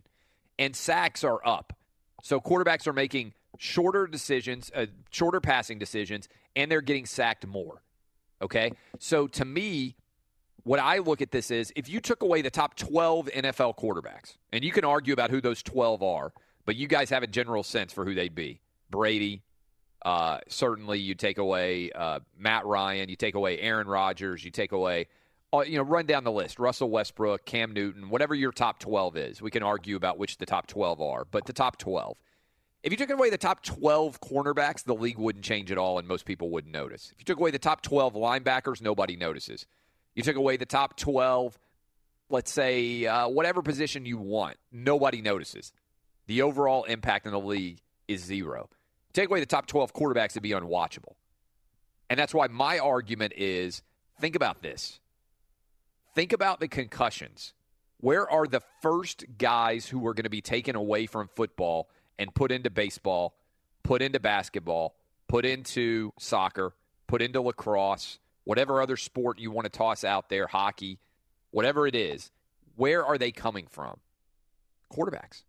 [0.56, 1.72] And sacks are up.
[2.22, 7.82] So quarterbacks are making shorter decisions, uh, shorter passing decisions, and they're getting sacked more.
[8.40, 8.70] Okay?
[9.00, 9.96] So to me,
[10.64, 14.36] what I look at this is if you took away the top 12 NFL quarterbacks,
[14.52, 16.32] and you can argue about who those 12 are,
[16.64, 19.42] but you guys have a general sense for who they'd be Brady,
[20.04, 24.72] uh, certainly you take away uh, Matt Ryan, you take away Aaron Rodgers, you take
[24.72, 25.06] away,
[25.52, 29.16] uh, you know, run down the list Russell Westbrook, Cam Newton, whatever your top 12
[29.16, 29.42] is.
[29.42, 32.16] We can argue about which the top 12 are, but the top 12.
[32.82, 36.06] If you took away the top 12 cornerbacks, the league wouldn't change at all, and
[36.06, 37.10] most people wouldn't notice.
[37.12, 39.66] If you took away the top 12 linebackers, nobody notices.
[40.14, 41.58] You took away the top 12,
[42.30, 45.72] let's say, uh, whatever position you want, nobody notices.
[46.26, 48.70] The overall impact in the league is zero.
[49.12, 51.14] Take away the top 12 quarterbacks, it'd be unwatchable.
[52.08, 53.82] And that's why my argument is
[54.20, 55.00] think about this.
[56.14, 57.54] Think about the concussions.
[57.98, 62.34] Where are the first guys who are going to be taken away from football and
[62.34, 63.34] put into baseball,
[63.82, 64.94] put into basketball,
[65.28, 66.74] put into soccer,
[67.06, 70.98] put into lacrosse, whatever other sport you want to toss out there, hockey,
[71.50, 72.30] whatever it is,
[72.76, 73.98] where are they coming from?
[74.92, 75.44] Quarterbacks.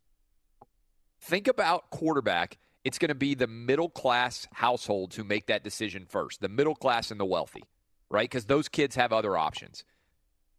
[1.19, 2.57] Think about quarterback.
[2.83, 6.75] It's going to be the middle class households who make that decision first, the middle
[6.75, 7.63] class and the wealthy,
[8.09, 8.29] right?
[8.29, 9.83] Because those kids have other options.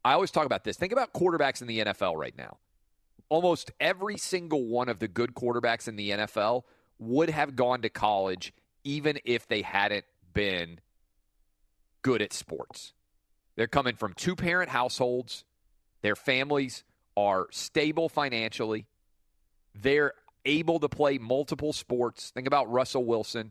[0.05, 0.77] I always talk about this.
[0.77, 2.59] Think about quarterbacks in the NFL right now
[3.29, 6.63] almost every single one of the good quarterbacks in the NFL
[6.99, 8.53] would have gone to college
[8.85, 10.79] even if they hadn't been
[12.07, 12.93] good at sports.
[13.57, 15.45] They're coming from two parent households.
[16.03, 16.85] Their families
[17.17, 18.87] are stable financially.
[19.75, 20.13] They're
[20.45, 22.31] able to play multiple sports.
[22.31, 23.51] Think about Russell Wilson.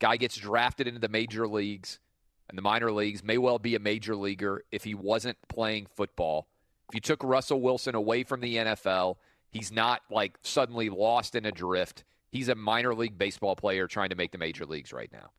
[0.00, 2.00] Guy gets drafted into the major leagues
[2.48, 6.48] and the minor leagues, may well be a major leaguer if he wasn't playing football.
[6.88, 9.14] If you took Russell Wilson away from the NFL,
[9.48, 12.02] he's not like suddenly lost in a drift.
[12.32, 15.30] He's a minor league baseball player trying to make the major leagues right now.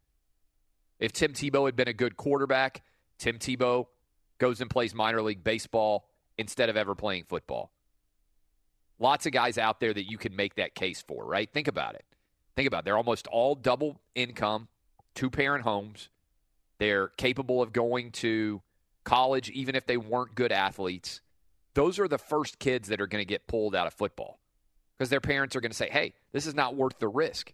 [1.00, 2.84] If Tim Tebow had been a good quarterback,
[3.18, 3.88] Tim Tebow
[4.38, 7.72] goes and plays minor league baseball instead of ever playing football.
[9.00, 11.52] Lots of guys out there that you can make that case for, right?
[11.52, 12.06] Think about it.
[12.56, 12.86] Think about it.
[12.86, 14.68] They're almost all double income,
[15.16, 16.10] two parent homes.
[16.78, 18.62] They're capable of going to
[19.04, 21.22] college even if they weren't good athletes
[21.74, 24.40] those are the first kids that are going to get pulled out of football
[24.98, 27.54] because their parents are going to say, hey, this is not worth the risk.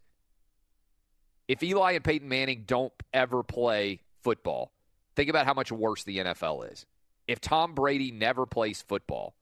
[1.50, 4.72] If Eli and Peyton Manning don't ever play football,
[5.16, 6.86] think about how much worse the NFL is.
[7.28, 9.34] If Tom Brady never plays football,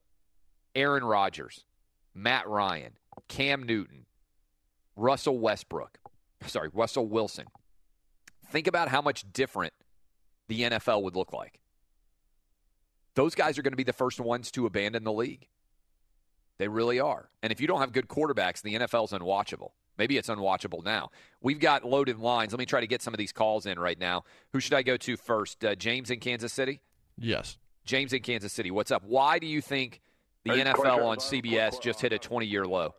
[0.74, 1.66] Aaron Rodgers,
[2.16, 2.94] Matt Ryan,
[3.28, 4.06] Cam Newton,
[4.96, 6.00] Russell Westbrook,
[6.46, 7.46] sorry, Russell Wilson.
[8.52, 9.74] Think about how much different
[10.48, 11.60] the NFL would look like.
[13.16, 15.50] Those guys are going to be the first ones to abandon the league.
[16.58, 17.30] They really are.
[17.44, 19.72] And if you don't have good quarterbacks, the NFL's unwatchable.
[19.98, 21.10] Maybe it's unwatchable now.
[21.42, 22.52] We've got loaded lines.
[22.54, 24.24] Let me try to get some of these calls in right now.
[24.54, 25.64] Who should I go to first?
[25.64, 26.82] Uh, James in Kansas City?
[27.18, 27.58] Yes.
[27.86, 28.70] James in Kansas City.
[28.72, 29.04] What's up?
[29.06, 30.02] Why do you think
[30.44, 32.94] the Hey, NFL on CBS just hit a 20 year low?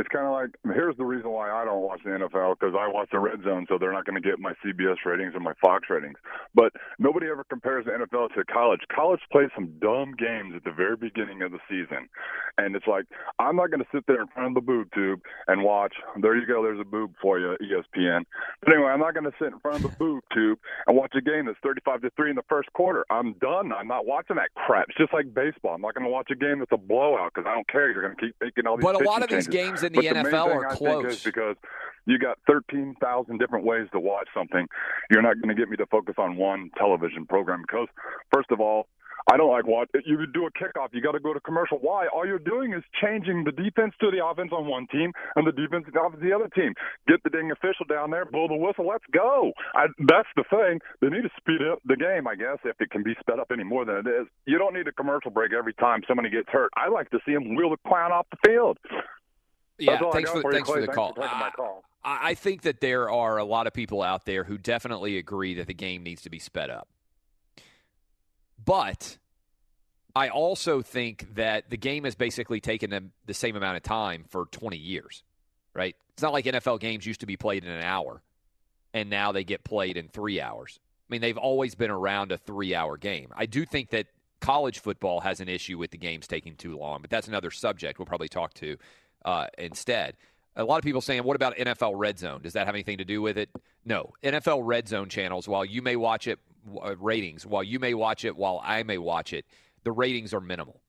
[0.00, 2.88] It's kind of like here's the reason why I don't watch the NFL because I
[2.88, 5.52] watch the red zone, so they're not going to get my CBS ratings and my
[5.60, 6.16] Fox ratings.
[6.54, 8.80] But nobody ever compares the NFL to college.
[8.90, 12.08] College plays some dumb games at the very beginning of the season,
[12.56, 13.04] and it's like
[13.38, 15.94] I'm not going to sit there in front of the boob tube and watch.
[16.20, 16.62] There you go.
[16.62, 18.24] There's a boob for you, ESPN.
[18.62, 21.12] But anyway, I'm not going to sit in front of the boob tube and watch
[21.14, 23.04] a game that's 35 to three in the first quarter.
[23.10, 23.72] I'm done.
[23.72, 24.86] I'm not watching that crap.
[24.88, 25.74] It's just like baseball.
[25.74, 27.90] I'm not going to watch a game that's a blowout because I don't care.
[27.90, 28.84] You're going to keep making all these.
[28.84, 29.80] But a lot of these changes.
[29.82, 31.12] games in But the main NFL thing are I think close.
[31.14, 31.56] is because
[32.06, 34.66] you got 13,000 different ways to watch something.
[35.10, 37.88] You're not going to get me to focus on one television program because,
[38.32, 38.88] first of all,
[39.30, 40.88] I don't like what you do a kickoff.
[40.92, 41.78] You got to go to commercial.
[41.78, 42.06] Why?
[42.08, 45.52] All you're doing is changing the defense to the offense on one team and the
[45.52, 46.74] defense to the offense to the other team.
[47.06, 48.88] Get the dang official down there, blow the whistle.
[48.88, 49.52] Let's go.
[49.74, 50.80] I, that's the thing.
[51.00, 53.52] They need to speed up the game, I guess, if it can be sped up
[53.52, 54.26] any more than it is.
[54.46, 56.70] You don't need a commercial break every time somebody gets hurt.
[56.76, 58.78] I like to see them wheel the clown off the field.
[59.80, 61.14] Yeah, thanks for, thanks for the Thanks call.
[61.14, 61.84] for taking my I- call.
[62.02, 65.66] I think that there are a lot of people out there who definitely agree that
[65.66, 66.88] the game needs to be sped up.
[68.64, 69.18] But
[70.14, 74.46] I also think that the game has basically taken the same amount of time for
[74.46, 75.22] 20 years,
[75.74, 75.94] right?
[76.14, 78.22] It's not like NFL games used to be played in an hour
[78.92, 80.80] and now they get played in three hours.
[81.08, 83.28] I mean, they've always been around a three hour game.
[83.36, 84.06] I do think that
[84.40, 87.98] college football has an issue with the games taking too long, but that's another subject
[87.98, 88.76] we'll probably talk to
[89.24, 90.16] uh, instead.
[90.56, 92.42] A lot of people saying, what about NFL Red Zone?
[92.42, 93.50] Does that have anything to do with it?
[93.84, 94.12] No.
[94.22, 96.38] NFL Red Zone channels, while you may watch it,
[96.82, 99.46] uh, ratings, while you may watch it, while I may watch it,
[99.84, 100.80] the ratings are minimal.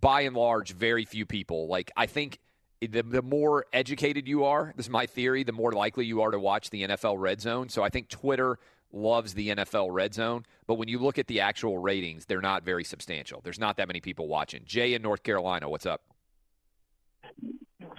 [0.00, 1.66] By and large, very few people.
[1.66, 2.38] Like, I think
[2.80, 6.30] the, the more educated you are, this is my theory, the more likely you are
[6.30, 7.68] to watch the NFL Red Zone.
[7.68, 8.58] So I think Twitter
[8.92, 10.46] loves the NFL Red Zone.
[10.66, 13.40] But when you look at the actual ratings, they're not very substantial.
[13.42, 14.62] There's not that many people watching.
[14.64, 16.02] Jay in North Carolina, what's up?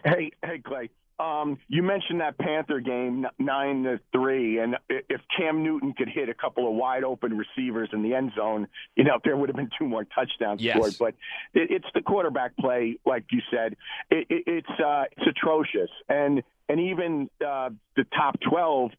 [0.03, 0.89] Hey, hey, Clay.
[1.19, 6.29] Um, you mentioned that Panther game nine to three, and if Cam Newton could hit
[6.29, 9.57] a couple of wide open receivers in the end zone, you know there would have
[9.57, 10.77] been two more touchdowns Yes.
[10.77, 10.95] scored.
[10.97, 11.15] But
[11.53, 13.75] it, it's the quarterback play, like you said.
[14.09, 18.91] It, it, it's uh, it's atrocious, and and even uh, the top twelve,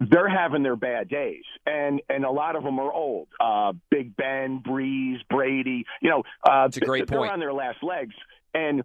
[0.00, 3.28] they're having their bad days, and and a lot of them are old.
[3.38, 5.84] Uh, Big Ben, Brees, Brady.
[6.02, 7.30] You know, uh, It's a great they're point.
[7.30, 8.16] on their last legs,
[8.52, 8.82] and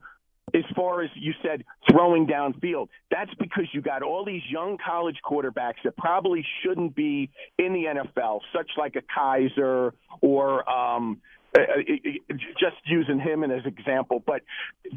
[0.54, 5.18] as far as you said, throwing downfield, that's because you got all these young college
[5.26, 11.22] quarterbacks that probably shouldn't be in the NFL, such like a Kizer or um,
[11.58, 14.24] uh, uh, just using him as an example.
[14.26, 14.42] But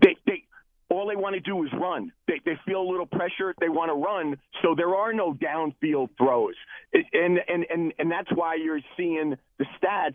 [0.02, 0.44] they, they
[0.88, 2.12] all they want to do is run.
[2.28, 3.54] They, they feel a little pressure.
[3.60, 6.54] They want to run, so there are no downfield throws,
[6.92, 10.14] and and and and that's why you're seeing the stats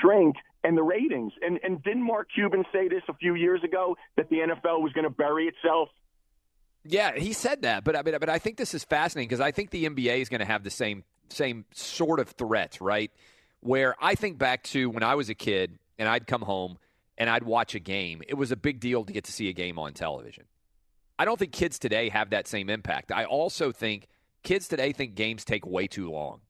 [0.00, 1.32] shrink and the ratings.
[1.42, 4.92] And and didn't Mark Cuban say this a few years ago that the NFL was
[4.92, 5.88] going to bury itself?
[6.84, 9.50] Yeah, he said that, but I mean, but I think this is fascinating because I
[9.50, 13.10] think the NBA is going to have the same same sort of threats, right?
[13.60, 16.78] Where I think back to when I was a kid and I'd come home
[17.18, 18.22] and I'd watch a game.
[18.26, 20.44] It was a big deal to get to see a game on television.
[21.18, 23.10] I don't think kids today have that same impact.
[23.10, 24.06] I also think
[24.44, 26.40] kids today think games take way too long.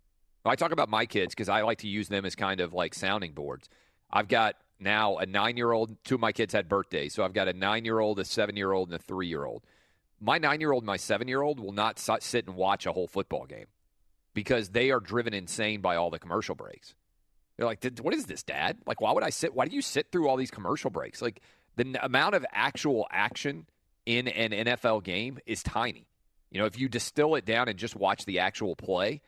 [0.45, 2.95] I talk about my kids because I like to use them as kind of like
[2.95, 3.69] sounding boards.
[4.11, 7.15] I've got now a nine year old, two of my kids had birthdays.
[7.15, 9.45] So I've got a nine year old, a seven year old, and a three year
[9.45, 9.65] old.
[10.21, 12.93] My nine year old my seven year old will not si- sit and watch a
[12.93, 13.67] whole football game
[14.35, 16.95] because they are driven insane by all the commercial breaks.
[17.57, 18.79] They're like, "Did- what is this, Dad?
[18.87, 19.55] Like, why would I sit?
[19.55, 21.21] Why do you sit through all these commercial breaks?
[21.21, 21.41] Like,
[21.77, 23.67] the amount of actual action
[24.07, 26.07] in an NFL game is tiny.
[26.51, 29.21] You know, if you distill it down and just watch the actual play,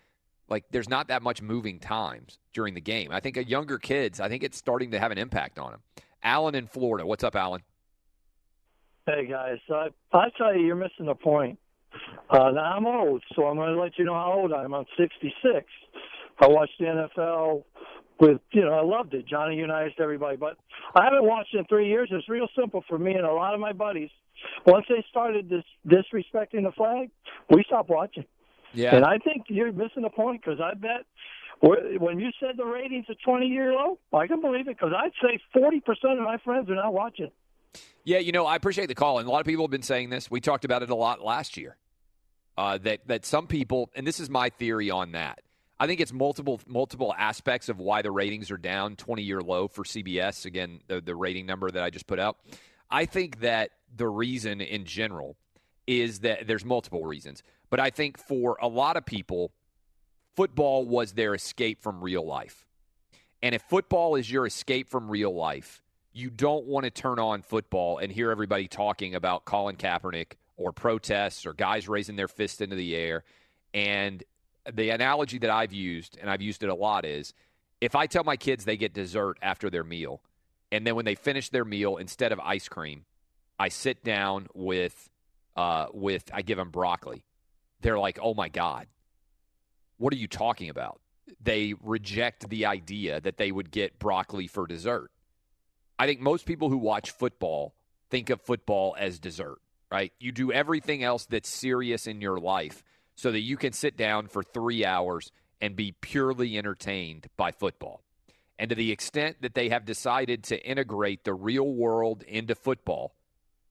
[0.50, 3.10] like there's not that much moving times during the game.
[3.12, 5.80] I think a younger kids, I think it's starting to have an impact on them.
[6.22, 7.62] Alan in Florida, what's up, Alan?
[9.06, 11.58] Hey guys, I I tell you, you're missing the point.
[12.28, 14.74] Uh, now I'm old, so I'm going to let you know how old I am.
[14.74, 15.64] I'm 66.
[16.38, 17.64] I watched the NFL
[18.20, 19.26] with, you know, I loved it.
[19.26, 20.56] Johnny Unitas, everybody, but
[20.94, 22.08] I haven't watched in three years.
[22.12, 24.10] It's real simple for me and a lot of my buddies.
[24.66, 27.10] Once they started this disrespecting the flag,
[27.50, 28.24] we stopped watching.
[28.72, 28.94] Yeah.
[28.94, 31.04] And I think you're missing the point because I bet
[31.60, 35.12] when you said the ratings are 20 year low, I can believe it because I'd
[35.22, 37.30] say 40% of my friends are not watching.
[38.04, 40.10] Yeah, you know, I appreciate the call, and a lot of people have been saying
[40.10, 40.30] this.
[40.30, 41.76] We talked about it a lot last year.
[42.56, 45.40] Uh, that that some people, and this is my theory on that.
[45.78, 49.68] I think it's multiple multiple aspects of why the ratings are down, twenty year low
[49.68, 50.46] for CBS.
[50.46, 52.38] Again, the, the rating number that I just put out.
[52.90, 55.36] I think that the reason in general
[55.86, 59.52] is that there's multiple reasons, but I think for a lot of people,
[60.36, 62.66] football was their escape from real life.
[63.42, 65.80] And if football is your escape from real life,
[66.12, 70.72] you don't want to turn on football and hear everybody talking about Colin Kaepernick or
[70.72, 73.24] protests or guys raising their fist into the air.
[73.72, 74.22] And
[74.70, 77.32] the analogy that I've used, and I've used it a lot, is
[77.80, 80.20] if I tell my kids they get dessert after their meal,
[80.72, 83.04] and then when they finish their meal, instead of ice cream,
[83.58, 85.10] I sit down with,
[85.56, 87.24] uh, with I give them broccoli.
[87.80, 88.86] They're like, "Oh my god,
[89.98, 91.00] what are you talking about?"
[91.40, 95.10] They reject the idea that they would get broccoli for dessert.
[95.98, 97.74] I think most people who watch football
[98.10, 99.58] think of football as dessert,
[99.90, 100.12] right?
[100.18, 102.82] You do everything else that's serious in your life
[103.14, 108.02] so that you can sit down for three hours and be purely entertained by football.
[108.58, 113.14] And to the extent that they have decided to integrate the real world into football,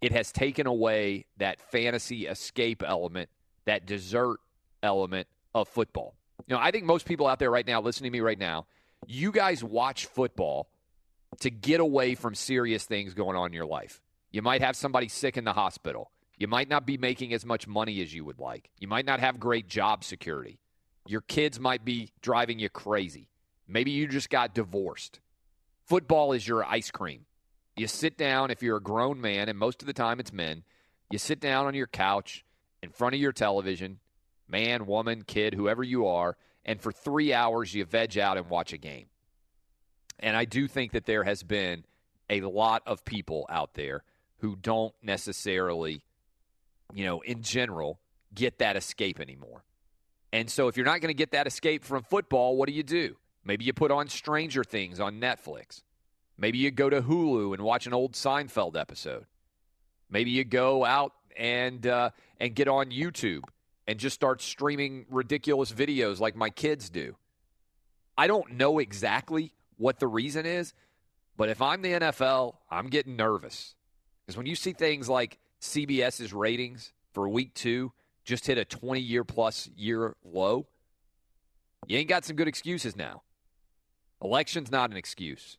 [0.01, 3.30] it has taken away that fantasy escape element,
[3.70, 4.39] that dessert
[4.82, 6.15] element of football.
[6.47, 8.65] You know, I think most people out there right now, listening to me right now,
[9.05, 10.70] you guys watch football
[11.41, 14.01] to get away from serious things going on in your life.
[14.32, 16.09] You might have somebody sick in the hospital.
[16.36, 18.72] You might not be making as much money as you would like.
[18.80, 20.59] You might not have great job security.
[21.05, 23.30] Your kids might be driving you crazy.
[23.67, 25.20] Maybe you just got divorced.
[25.86, 27.26] Football is your ice cream.
[27.76, 30.63] You sit down, if you're a grown man, and most of the time it's men,
[31.11, 32.45] you sit down on your couch
[32.82, 33.99] in front of your television,
[34.47, 38.73] man, woman, kid, whoever you are, and for three hours you veg out and watch
[38.73, 39.07] a game.
[40.19, 41.86] And I do think that there has been
[42.30, 44.03] a lot of people out there
[44.39, 46.03] who don't necessarily,
[46.93, 47.99] you know, in general,
[48.34, 49.63] get that escape anymore.
[50.32, 52.84] And so if you're not going to get that escape from football, what do you
[52.84, 53.15] do?
[53.43, 55.82] Maybe you put on Stranger Things on Netflix.
[56.38, 59.25] Maybe you go to Hulu and watch an old Seinfeld episode.
[60.09, 63.43] Maybe you go out and uh, and get on YouTube
[63.87, 67.15] and just start streaming ridiculous videos like my kids do.
[68.15, 70.73] I don't know exactly what the reason is,
[71.37, 73.73] but if I'm the NFL, I'm getting nervous.
[74.25, 77.93] Because when you see things like CBS's ratings for week two
[78.25, 80.67] just hit a 20 year plus year low,
[81.87, 83.23] you ain't got some good excuses now.
[84.21, 85.57] Election's not an excuse.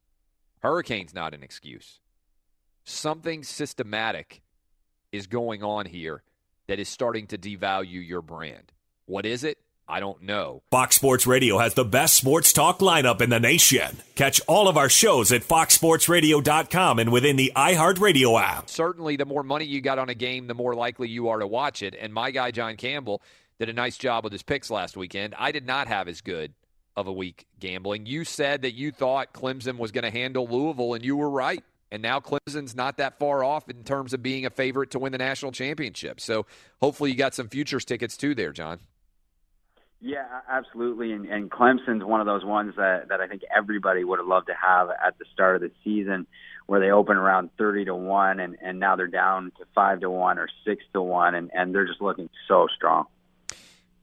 [0.61, 2.01] Hurricane's not an excuse.
[2.85, 4.43] Something systematic
[5.13, 6.23] is going on here
[6.67, 8.73] that is starting to devalue your brand.
[9.07, 9.59] What is it?
[9.91, 10.63] I don't know.
[10.71, 13.97] Fox Sports Radio has the best sports talk lineup in the nation.
[14.15, 18.71] Catch all of our shows at foxsportsradio.com and within the iHeartRadio app.
[18.71, 21.47] Certainly, the more money you got on a game, the more likely you are to
[21.47, 21.97] watch it.
[22.01, 23.21] And my guy, John Campbell,
[23.59, 25.35] did a nice job with his picks last weekend.
[25.37, 26.55] I did not have as good
[26.97, 28.07] of a week gambling.
[28.07, 31.65] You said that you thought Clemson was going to handle Louisville, and you were right.
[31.93, 35.13] And now Clemson's not that far off in terms of being a favorite to win
[35.13, 36.21] the national championship.
[36.21, 36.47] So
[36.81, 38.79] hopefully you got some futures tickets too there, John.
[40.01, 41.13] Yeah, absolutely.
[41.13, 44.47] And, and Clemson's one of those ones that, that I think everybody would have loved
[44.47, 46.27] to have at the start of the season
[46.67, 50.11] where they open around 30 to 1 and, and now they're down to 5 to
[50.11, 53.07] 1 or 6 to 1 and, and they're just looking so strong.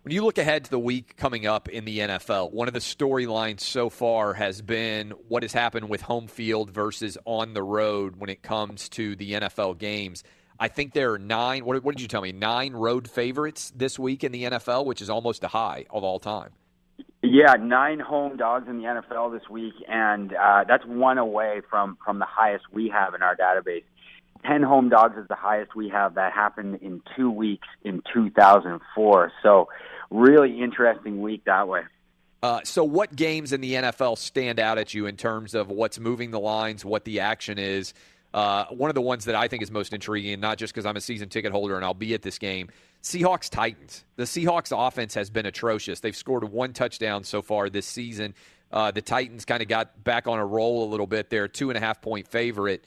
[0.08, 2.80] When you look ahead to the week coming up in the NFL, one of the
[2.80, 8.16] storylines so far has been what has happened with home field versus on the road
[8.16, 10.24] when it comes to the NFL games.
[10.58, 11.66] I think there are nine.
[11.66, 12.32] What, what, did you tell me?
[12.32, 16.20] Nine road favorites this week in the NFL, which is almost a high of all
[16.20, 16.52] time.
[17.22, 21.98] Yeah, nine home dogs in the NFL this week, and uh, that's one away from
[22.06, 23.84] from the highest we have in our database.
[24.46, 26.16] Ten home dogs is the highest we have.
[26.16, 29.32] That happened in two weeks in 2004.
[29.44, 29.68] So,
[30.10, 31.82] really interesting week that way.
[32.44, 36.00] Uh, so, what games in the NFL stand out at you in terms of what's
[36.00, 37.94] moving the lines, what the action is?
[38.34, 40.96] Uh, one of the ones that I think is most intriguing, not just because I'm
[40.96, 42.70] a season ticket holder and I'll be at this game,
[43.02, 44.04] Seahawks Titans.
[44.18, 46.02] The Seahawks offense has been atrocious.
[46.02, 48.36] They've scored one touchdown so far this season.
[48.72, 51.30] Uh, the Titans kind of got back on a roll a little bit.
[51.30, 52.84] They're two and a half point favorite.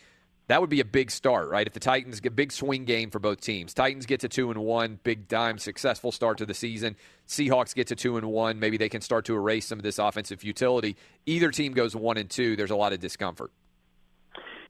[0.51, 1.65] That would be a big start, right?
[1.65, 3.73] If the Titans get big swing game for both teams.
[3.73, 6.97] Titans get to two and one, big dime, successful start to the season.
[7.29, 8.59] Seahawks get to two and one.
[8.59, 10.97] Maybe they can start to erase some of this offensive futility.
[11.25, 12.57] Either team goes one and two.
[12.57, 13.53] There's a lot of discomfort.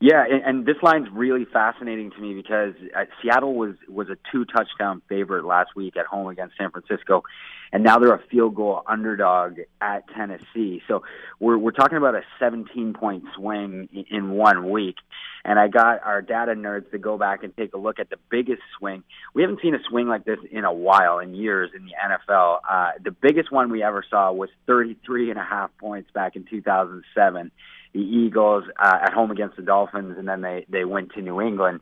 [0.03, 4.16] Yeah, and, and this line's really fascinating to me because uh, Seattle was was a
[4.32, 7.22] two touchdown favorite last week at home against San Francisco,
[7.70, 10.82] and now they're a field goal underdog at Tennessee.
[10.88, 11.03] So
[11.38, 14.96] we're we're talking about a 17 point swing in, in one week.
[15.42, 18.18] And I got our data nerds to go back and take a look at the
[18.30, 19.03] biggest swing.
[19.34, 22.59] We haven't seen a swing like this in a while, in years in the NFL.
[22.68, 26.44] Uh, the biggest one we ever saw was 33 and a half points back in
[26.44, 27.51] 2007
[27.93, 31.41] the Eagles uh, at home against the Dolphins, and then they they went to New
[31.41, 31.80] England.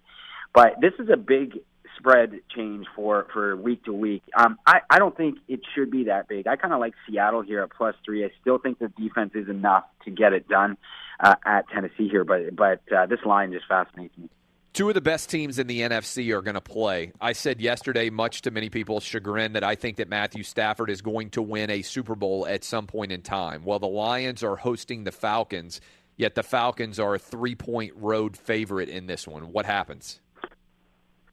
[0.54, 1.58] But this is a big
[1.98, 4.22] spread change for for week to week.
[4.36, 6.46] Um, I I don't think it should be that big.
[6.46, 8.24] I kind of like Seattle here at plus three.
[8.24, 10.76] I still think the defense is enough to get it done
[11.20, 14.28] uh, at Tennessee here, but but uh, this line just fascinates me.
[14.74, 17.10] Two of the best teams in the NFC are going to play.
[17.20, 21.02] I said yesterday, much to many people's chagrin, that I think that Matthew Stafford is
[21.02, 23.64] going to win a Super Bowl at some point in time.
[23.64, 25.80] Well, the Lions are hosting the Falcons,
[26.18, 29.52] yet the Falcons are a three point road favorite in this one.
[29.52, 30.20] What happens?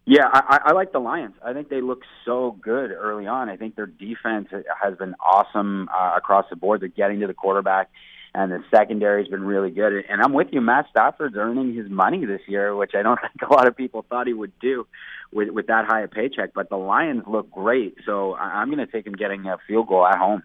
[0.08, 1.34] Yeah, I, I like the Lions.
[1.44, 3.50] I think they look so good early on.
[3.50, 6.82] I think their defense has been awesome uh, across the board.
[6.82, 7.90] They're getting to the quarterback,
[8.36, 9.94] and the secondary has been really good.
[10.08, 10.62] And I'm with you.
[10.62, 14.06] Matt Stafford's earning his money this year, which I don't think a lot of people
[14.08, 14.86] thought he would do
[15.34, 16.54] with with that high a paycheck.
[16.54, 20.06] But the Lions look great, so I'm going to take him getting a field goal
[20.06, 20.44] at home.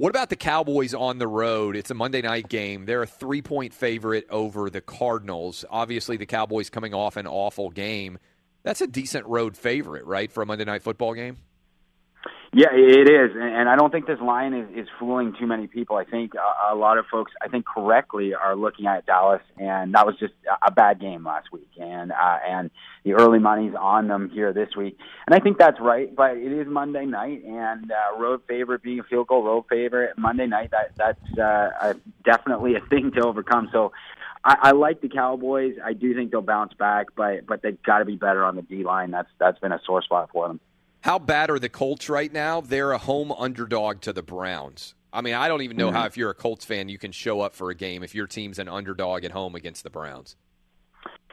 [0.00, 1.76] What about the Cowboys on the road?
[1.76, 2.86] It's a Monday night game.
[2.86, 5.62] They're a three point favorite over the Cardinals.
[5.68, 8.16] Obviously, the Cowboys coming off an awful game
[8.62, 11.36] that's a decent road favorite, right, for a Monday night football game?
[12.52, 15.94] Yeah, it is, and I don't think this line is, is fooling too many people.
[15.94, 19.94] I think a, a lot of folks, I think correctly, are looking at Dallas, and
[19.94, 22.72] that was just a bad game last week, and uh, and
[23.04, 24.98] the early money's on them here this week,
[25.28, 26.12] and I think that's right.
[26.12, 30.18] But it is Monday night, and uh, road favorite being a field goal road favorite
[30.18, 31.94] Monday night, that that's uh, a,
[32.24, 33.68] definitely a thing to overcome.
[33.70, 33.92] So
[34.42, 35.74] I, I like the Cowboys.
[35.84, 38.62] I do think they'll bounce back, but but they've got to be better on the
[38.62, 39.12] D line.
[39.12, 40.58] That's that's been a sore spot for them.
[41.02, 42.60] How bad are the Colts right now?
[42.60, 44.94] They're a home underdog to the Browns.
[45.12, 45.96] I mean, I don't even know mm-hmm.
[45.96, 48.26] how if you're a Colts fan you can show up for a game if your
[48.26, 50.36] team's an underdog at home against the Browns.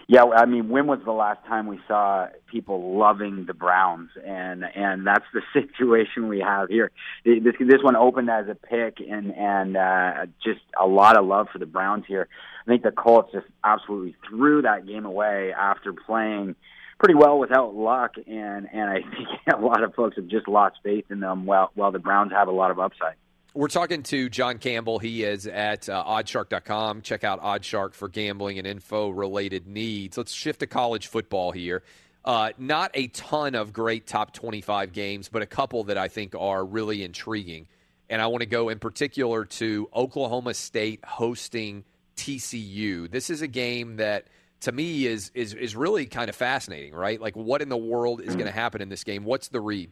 [0.10, 4.10] Yeah, I mean, when was the last time we saw people loving the Browns?
[4.26, 6.92] And and that's the situation we have here.
[7.26, 11.48] This this one opened as a pick, and and uh, just a lot of love
[11.52, 12.30] for the Browns here.
[12.66, 16.56] I think the Colts just absolutely threw that game away after playing
[17.00, 20.78] pretty well without luck, and and I think a lot of folks have just lost
[20.84, 21.46] faith in them.
[21.46, 23.16] While while the Browns have a lot of upside.
[23.54, 25.00] We're talking to John Campbell.
[25.00, 27.02] He is at uh, oddshark.com.
[27.02, 30.16] Check out Oddshark for gambling and info related needs.
[30.16, 31.82] Let's shift to college football here.
[32.24, 36.36] Uh, not a ton of great top 25 games, but a couple that I think
[36.36, 37.68] are really intriguing.
[38.12, 41.84] And I want to go in particular to Oklahoma State hosting
[42.16, 43.10] TCU.
[43.10, 44.28] This is a game that
[44.62, 47.20] to me is is is really kind of fascinating, right?
[47.20, 48.56] Like what in the world is going to mm.
[48.56, 49.24] happen in this game?
[49.24, 49.92] What's the read?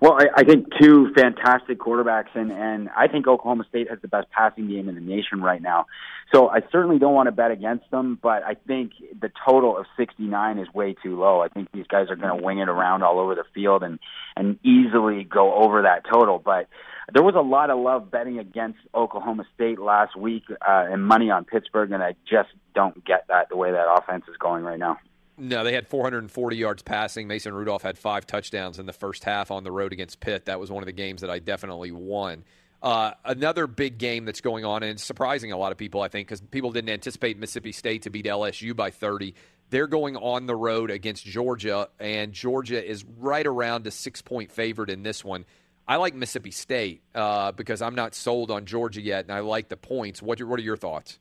[0.00, 4.08] Well, I, I think two fantastic quarterbacks, and and I think Oklahoma State has the
[4.08, 5.86] best passing game in the nation right now.
[6.32, 9.86] So I certainly don't want to bet against them, but I think the total of
[9.96, 11.40] 69 is way too low.
[11.40, 13.98] I think these guys are going to wing it around all over the field and
[14.36, 16.38] and easily go over that total.
[16.38, 16.68] But
[17.12, 20.56] there was a lot of love betting against Oklahoma State last week uh,
[20.90, 24.36] and money on Pittsburgh, and I just don't get that the way that offense is
[24.36, 24.98] going right now.
[25.38, 27.28] No, they had 440 yards passing.
[27.28, 30.46] Mason Rudolph had five touchdowns in the first half on the road against Pitt.
[30.46, 32.44] That was one of the games that I definitely won.
[32.82, 36.08] Uh, another big game that's going on, and it's surprising a lot of people, I
[36.08, 39.34] think, because people didn't anticipate Mississippi State to beat LSU by 30.
[39.70, 44.52] They're going on the road against Georgia, and Georgia is right around a six point
[44.52, 45.44] favorite in this one.
[45.86, 49.68] I like Mississippi State uh, because I'm not sold on Georgia yet, and I like
[49.68, 50.22] the points.
[50.22, 51.18] What, what are your thoughts?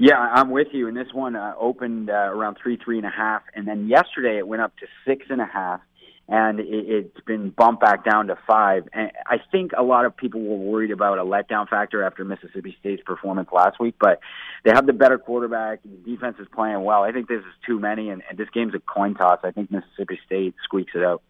[0.00, 0.86] Yeah, I'm with you.
[0.86, 4.38] And this one uh, opened uh, around three, three and a half, and then yesterday
[4.38, 5.80] it went up to six and a half,
[6.28, 8.84] and it, it's been bumped back down to five.
[8.92, 12.76] And I think a lot of people were worried about a letdown factor after Mississippi
[12.78, 14.20] State's performance last week, but
[14.64, 15.80] they have the better quarterback.
[15.82, 17.02] The defense is playing well.
[17.02, 19.40] I think this is too many, and, and this game's a coin toss.
[19.42, 21.22] I think Mississippi State squeaks it out.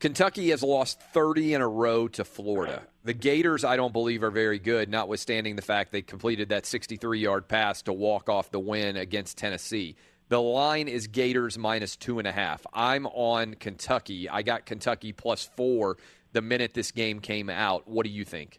[0.00, 2.82] Kentucky has lost 30 in a row to Florida.
[3.04, 7.20] The Gators, I don't believe, are very good, notwithstanding the fact they completed that 63
[7.20, 9.96] yard pass to walk off the win against Tennessee.
[10.30, 12.66] The line is Gators minus two and a half.
[12.72, 14.26] I'm on Kentucky.
[14.26, 15.98] I got Kentucky plus four
[16.32, 17.86] the minute this game came out.
[17.86, 18.58] What do you think?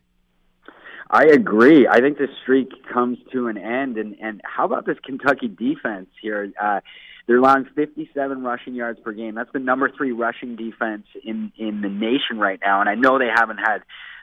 [1.10, 1.88] I agree.
[1.88, 3.98] I think the streak comes to an end.
[3.98, 6.52] And, and how about this Kentucky defense here?
[6.62, 6.82] Uh,
[7.28, 9.36] they're allowing 57 rushing yards per game.
[9.36, 12.82] That's the number three rushing defense in in the nation right now.
[12.82, 13.80] And I know they haven't had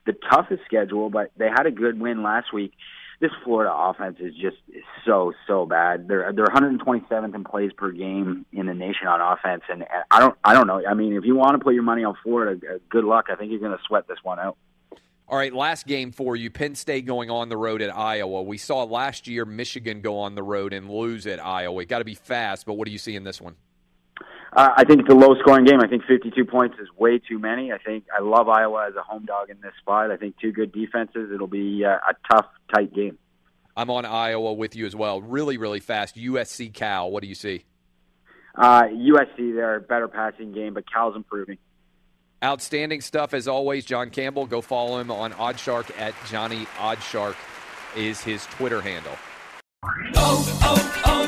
[0.06, 2.72] the toughest schedule, but they had a good win last week.
[3.20, 4.56] this Florida offense is just
[5.04, 6.08] so so bad.
[6.08, 10.20] They're they're 127th in plays per game in the nation on offense, and, and I
[10.20, 10.82] don't I don't know.
[10.86, 13.26] I mean, if you want to put your money on Florida, uh, good luck.
[13.30, 14.56] I think you're going to sweat this one out.
[15.30, 16.50] All right, last game for you.
[16.50, 18.42] Penn State going on the road at Iowa.
[18.42, 21.84] We saw last year Michigan go on the road and lose at Iowa.
[21.84, 23.54] Got to be fast, but what do you see in this one?
[24.54, 25.80] Uh, I think it's a low scoring game.
[25.82, 27.72] I think 52 points is way too many.
[27.72, 30.10] I think I love Iowa as a home dog in this spot.
[30.10, 31.30] I think two good defenses.
[31.32, 33.18] It'll be uh, a tough, tight game.
[33.76, 35.20] I'm on Iowa with you as well.
[35.20, 36.16] Really, really fast.
[36.16, 37.10] USC Cal.
[37.10, 37.66] What do you see?
[38.54, 41.58] Uh, USC, they're a better passing game, but Cal's improving.
[42.42, 44.46] Outstanding stuff as always, John Campbell.
[44.46, 47.34] Go follow him on Oddshark at Johnny Oddshark
[47.96, 49.16] is his Twitter handle.
[50.14, 51.27] Oh, oh, oh.